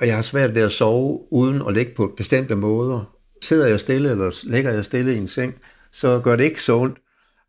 og 0.00 0.06
jeg 0.06 0.14
har 0.14 0.22
svært 0.22 0.54
ved 0.54 0.62
at 0.62 0.72
sove 0.72 1.32
uden 1.32 1.62
at 1.68 1.74
ligge 1.74 1.92
på 1.96 2.14
bestemte 2.16 2.54
måder. 2.54 3.14
Sidder 3.42 3.66
jeg 3.66 3.80
stille, 3.80 4.10
eller 4.10 4.30
ligger 4.44 4.70
jeg 4.70 4.84
stille 4.84 5.14
i 5.14 5.18
en 5.18 5.28
seng, 5.28 5.54
så 5.92 6.20
gør 6.20 6.36
det 6.36 6.44
ikke 6.44 6.62
så 6.62 6.76
ondt, 6.76 6.98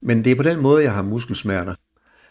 men 0.01 0.23
det 0.23 0.31
er 0.31 0.35
på 0.35 0.43
den 0.43 0.59
måde, 0.59 0.83
jeg 0.83 0.93
har 0.93 1.01
muskelsmerter. 1.01 1.75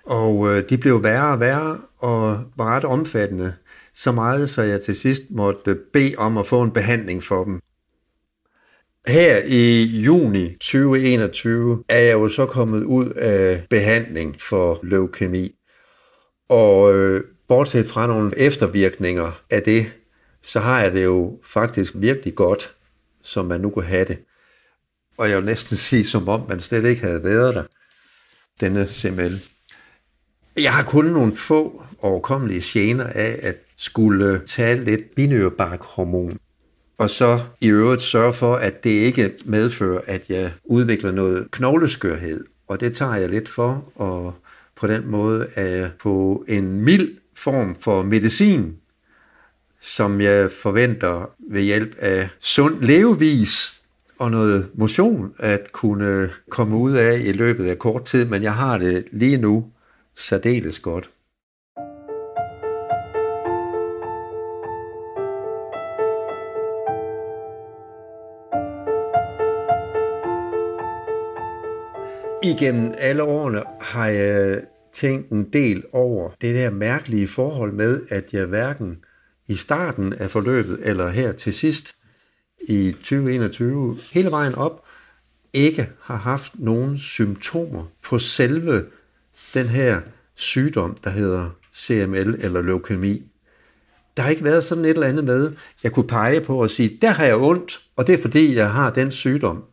Og 0.06 0.48
øh, 0.48 0.62
de 0.70 0.78
blev 0.78 1.02
værre 1.02 1.32
og 1.32 1.40
værre, 1.40 1.78
og 1.98 2.38
var 2.56 2.76
ret 2.76 2.84
omfattende. 2.84 3.54
Så 3.98 4.12
meget, 4.12 4.50
så 4.50 4.62
jeg 4.62 4.80
til 4.80 4.96
sidst 4.96 5.22
måtte 5.30 5.74
bede 5.92 6.14
om 6.18 6.38
at 6.38 6.46
få 6.46 6.62
en 6.62 6.70
behandling 6.70 7.24
for 7.24 7.44
dem. 7.44 7.60
Her 9.06 9.36
i 9.46 9.84
juni 9.84 10.52
2021 10.52 11.84
er 11.88 11.98
jeg 11.98 12.12
jo 12.12 12.28
så 12.28 12.46
kommet 12.46 12.84
ud 12.84 13.10
af 13.10 13.66
behandling 13.70 14.40
for 14.40 14.80
leukemi. 14.82 15.54
Og 16.48 16.94
øh, 16.94 17.24
bortset 17.48 17.86
fra 17.86 18.06
nogle 18.06 18.38
eftervirkninger 18.38 19.42
af 19.50 19.62
det, 19.62 19.92
så 20.42 20.60
har 20.60 20.82
jeg 20.82 20.92
det 20.92 21.04
jo 21.04 21.40
faktisk 21.44 21.92
virkelig 21.96 22.34
godt, 22.34 22.76
som 23.22 23.46
man 23.46 23.60
nu 23.60 23.70
kunne 23.70 23.84
have 23.84 24.04
det. 24.04 24.18
Og 25.16 25.28
jeg 25.28 25.36
vil 25.36 25.44
næsten 25.44 25.76
sige, 25.88 26.04
som 26.04 26.28
om 26.28 26.48
man 26.48 26.60
slet 26.60 26.84
ikke 26.84 27.02
havde 27.02 27.24
været 27.24 27.54
der, 27.54 27.64
denne 28.60 28.88
CML. 28.88 29.40
Jeg 30.56 30.74
har 30.74 30.82
kun 30.82 31.04
nogle 31.04 31.36
få 31.36 31.82
overkommelige 32.00 32.62
gener 32.64 33.06
af 33.06 33.38
at 33.42 33.56
skulle 33.78 34.42
tage 34.46 34.84
lidt 34.84 35.14
binyrbarkhormon 35.14 36.38
og 36.98 37.10
så 37.10 37.40
i 37.60 37.68
øvrigt 37.68 38.02
sørge 38.02 38.32
for, 38.32 38.54
at 38.54 38.84
det 38.84 38.90
ikke 38.90 39.34
medfører, 39.44 40.00
at 40.06 40.30
jeg 40.30 40.52
udvikler 40.64 41.10
noget 41.10 41.50
knogleskørhed. 41.50 42.44
Og 42.68 42.80
det 42.80 42.96
tager 42.96 43.14
jeg 43.14 43.28
lidt 43.28 43.48
for, 43.48 43.92
og 43.94 44.34
på 44.76 44.86
den 44.86 45.06
måde 45.06 45.46
er 45.54 45.66
jeg 45.66 45.90
på 46.00 46.44
en 46.48 46.80
mild 46.80 47.16
form 47.34 47.76
for 47.80 48.02
medicin, 48.02 48.76
som 49.80 50.20
jeg 50.20 50.50
forventer 50.50 51.30
ved 51.50 51.62
hjælp 51.62 51.94
af 51.98 52.28
sund 52.40 52.80
levevis 52.80 53.82
og 54.18 54.30
noget 54.30 54.68
motion 54.74 55.34
at 55.38 55.72
kunne 55.72 56.30
komme 56.50 56.76
ud 56.76 56.92
af 56.92 57.20
i 57.24 57.32
løbet 57.32 57.64
af 57.64 57.78
kort 57.78 58.04
tid, 58.04 58.24
men 58.24 58.42
jeg 58.42 58.54
har 58.54 58.78
det 58.78 59.04
lige 59.12 59.36
nu 59.36 59.66
særdeles 60.16 60.78
godt. 60.78 61.10
Igennem 72.48 72.94
alle 72.98 73.22
årene 73.22 73.62
har 73.80 74.06
jeg 74.06 74.62
tænkt 74.92 75.30
en 75.30 75.52
del 75.52 75.84
over 75.92 76.30
det 76.40 76.54
der 76.54 76.70
mærkelige 76.70 77.28
forhold 77.28 77.72
med, 77.72 78.02
at 78.08 78.32
jeg 78.32 78.46
hverken 78.46 78.96
i 79.48 79.54
starten 79.54 80.12
af 80.12 80.30
forløbet 80.30 80.78
eller 80.82 81.08
her 81.08 81.32
til 81.32 81.54
sidst 81.54 81.96
i 82.68 82.92
2021 82.92 83.98
hele 84.12 84.30
vejen 84.30 84.54
op 84.54 84.84
ikke 85.52 85.88
har 86.00 86.16
haft 86.16 86.52
nogen 86.54 86.98
symptomer 86.98 87.84
på 88.02 88.18
selve 88.18 88.86
den 89.54 89.66
her 89.66 90.00
sygdom, 90.34 90.96
der 91.04 91.10
hedder 91.10 91.50
CML 91.76 92.36
eller 92.40 92.62
leukemi. 92.62 93.30
Der 94.16 94.22
har 94.22 94.30
ikke 94.30 94.44
været 94.44 94.64
sådan 94.64 94.84
et 94.84 94.90
eller 94.90 95.06
andet 95.06 95.24
med, 95.24 95.52
jeg 95.82 95.92
kunne 95.92 96.06
pege 96.06 96.40
på 96.40 96.62
og 96.62 96.70
sige, 96.70 96.98
der 97.02 97.10
har 97.10 97.24
jeg 97.24 97.36
ondt, 97.36 97.80
og 97.96 98.06
det 98.06 98.14
er 98.14 98.22
fordi, 98.22 98.56
jeg 98.56 98.70
har 98.70 98.90
den 98.90 99.12
sygdom. 99.12 99.64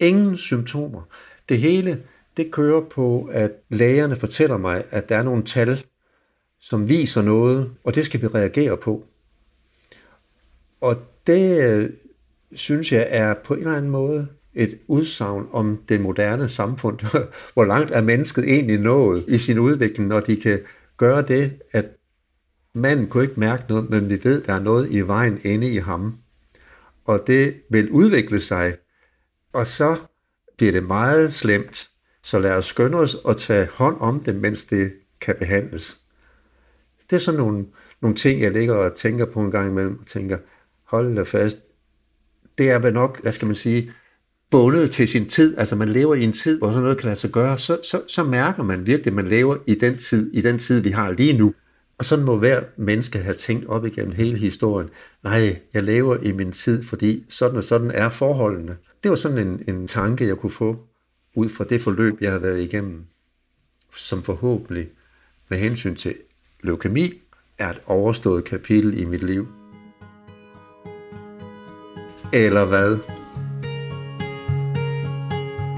Ingen 0.00 0.36
symptomer. 0.36 1.02
Det 1.48 1.58
hele, 1.58 2.02
det 2.36 2.50
kører 2.50 2.80
på, 2.80 3.28
at 3.32 3.52
lægerne 3.68 4.16
fortæller 4.16 4.56
mig, 4.56 4.84
at 4.90 5.08
der 5.08 5.16
er 5.16 5.22
nogle 5.22 5.44
tal, 5.44 5.84
som 6.60 6.88
viser 6.88 7.22
noget, 7.22 7.74
og 7.84 7.94
det 7.94 8.04
skal 8.04 8.22
vi 8.22 8.26
reagere 8.26 8.76
på. 8.76 9.04
Og 10.80 10.96
det 11.26 11.70
øh, 11.70 11.90
synes 12.52 12.92
jeg 12.92 13.06
er 13.10 13.34
på 13.44 13.54
en 13.54 13.60
eller 13.60 13.76
anden 13.76 13.90
måde 13.90 14.28
et 14.54 14.78
udsagn 14.86 15.46
om 15.52 15.82
det 15.88 16.00
moderne 16.00 16.48
samfund. 16.48 16.98
Hvor 17.54 17.64
langt 17.64 17.90
er 17.90 18.02
mennesket 18.02 18.44
egentlig 18.44 18.78
nået 18.78 19.24
i 19.28 19.38
sin 19.38 19.58
udvikling, 19.58 20.08
når 20.08 20.20
de 20.20 20.36
kan 20.36 20.60
gøre 20.96 21.22
det, 21.22 21.52
at 21.72 21.86
manden 22.74 23.06
kunne 23.06 23.24
ikke 23.24 23.40
mærke 23.40 23.64
noget, 23.68 23.90
men 23.90 24.08
vi 24.08 24.24
ved, 24.24 24.42
der 24.42 24.52
er 24.52 24.60
noget 24.60 24.90
i 24.90 25.00
vejen 25.00 25.40
inde 25.44 25.70
i 25.70 25.76
ham. 25.76 26.18
Og 27.04 27.24
det 27.26 27.54
vil 27.70 27.90
udvikle 27.90 28.40
sig. 28.40 28.76
Og 29.52 29.66
så 29.66 29.96
bliver 30.56 30.72
det 30.72 30.82
meget 30.84 31.32
slemt, 31.32 31.88
så 32.22 32.38
lad 32.38 32.52
os 32.52 32.66
skynde 32.66 32.98
os 32.98 33.16
at 33.28 33.36
tage 33.36 33.68
hånd 33.74 33.96
om 34.00 34.20
det, 34.20 34.36
mens 34.36 34.64
det 34.64 34.92
kan 35.20 35.36
behandles. 35.38 35.98
Det 37.10 37.16
er 37.16 37.20
sådan 37.20 37.40
nogle, 37.40 37.66
nogle 38.02 38.16
ting, 38.16 38.42
jeg 38.42 38.52
ligger 38.52 38.74
og 38.74 38.94
tænker 38.94 39.26
på 39.26 39.40
en 39.40 39.50
gang 39.50 39.70
imellem, 39.70 39.98
og 40.00 40.06
tænker, 40.06 40.38
hold 40.84 41.16
da 41.16 41.22
fast, 41.22 41.58
det 42.58 42.70
er 42.70 42.78
vel 42.78 42.92
nok, 42.92 43.22
hvad 43.22 43.32
skal 43.32 43.46
man 43.46 43.56
sige, 43.56 43.92
bundet 44.50 44.90
til 44.90 45.08
sin 45.08 45.28
tid, 45.28 45.58
altså 45.58 45.76
man 45.76 45.88
lever 45.88 46.14
i 46.14 46.24
en 46.24 46.32
tid, 46.32 46.58
hvor 46.58 46.68
sådan 46.68 46.82
noget 46.82 46.98
kan 46.98 47.06
lade 47.06 47.18
sig 47.18 47.30
gøre, 47.30 47.58
så, 47.58 47.78
så, 47.82 48.02
så 48.08 48.22
mærker 48.22 48.62
man 48.62 48.86
virkelig, 48.86 49.06
at 49.06 49.14
man 49.14 49.28
lever 49.28 49.56
i 49.66 49.74
den 49.74 49.98
tid, 49.98 50.34
i 50.34 50.40
den 50.40 50.58
tid, 50.58 50.80
vi 50.80 50.90
har 50.90 51.10
lige 51.10 51.38
nu. 51.38 51.54
Og 51.98 52.04
sådan 52.04 52.24
må 52.24 52.38
hver 52.38 52.62
menneske 52.76 53.18
have 53.18 53.34
tænkt 53.34 53.66
op 53.66 53.86
igennem 53.86 54.12
hele 54.12 54.38
historien. 54.38 54.90
Nej, 55.24 55.58
jeg 55.74 55.82
lever 55.82 56.16
i 56.22 56.32
min 56.32 56.52
tid, 56.52 56.84
fordi 56.84 57.24
sådan 57.28 57.56
og 57.56 57.64
sådan 57.64 57.90
er 57.90 58.10
forholdene 58.10 58.76
det 59.04 59.10
var 59.10 59.16
sådan 59.16 59.38
en, 59.48 59.62
en 59.68 59.86
tanke, 59.86 60.26
jeg 60.26 60.36
kunne 60.36 60.52
få 60.52 60.76
ud 61.34 61.48
fra 61.48 61.64
det 61.64 61.80
forløb, 61.80 62.20
jeg 62.20 62.32
har 62.32 62.38
været 62.38 62.60
igennem, 62.60 63.04
som 63.96 64.22
forhåbentlig 64.22 64.88
med 65.48 65.58
hensyn 65.58 65.96
til 65.96 66.14
leukemi 66.62 67.22
er 67.58 67.70
et 67.70 67.80
overstået 67.86 68.44
kapitel 68.44 68.98
i 68.98 69.04
mit 69.04 69.22
liv. 69.22 69.46
Eller 72.32 72.66
hvad? 72.66 72.98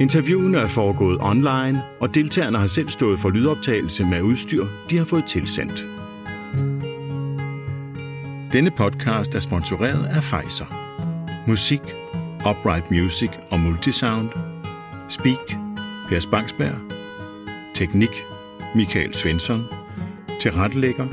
Interviewene 0.00 0.58
er 0.58 0.68
foregået 0.68 1.18
online, 1.20 1.82
og 2.00 2.14
deltagerne 2.14 2.58
har 2.58 2.66
selv 2.66 2.88
stået 2.88 3.20
for 3.20 3.30
lydoptagelse 3.30 4.04
med 4.04 4.22
udstyr, 4.22 4.66
de 4.90 4.98
har 4.98 5.04
fået 5.04 5.24
tilsendt. 5.28 5.84
Denne 8.52 8.70
podcast 8.70 9.34
er 9.34 9.40
sponsoreret 9.40 10.06
af 10.06 10.22
Pfizer. 10.22 10.66
Musik, 11.48 11.80
Upright 12.50 12.90
Music 12.90 13.30
og 13.50 13.60
Multisound. 13.60 14.28
Speak, 15.08 15.58
Per 16.08 16.20
Spangsberg. 16.20 16.74
Teknik, 17.74 18.24
Michael 18.74 19.14
Svensson. 19.14 19.64
Tilrettelægger, 20.40 21.06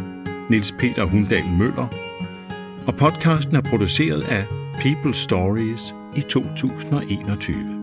Niels 0.50 0.72
Peter 0.80 1.04
Hundal 1.04 1.46
Møller. 1.60 1.88
Og 2.88 2.96
podcasten 2.96 3.56
er 3.56 3.62
produceret 3.62 4.22
af 4.22 4.46
People 4.82 5.13
Stories 5.13 5.96
i 6.15 6.22
2021. 6.22 7.83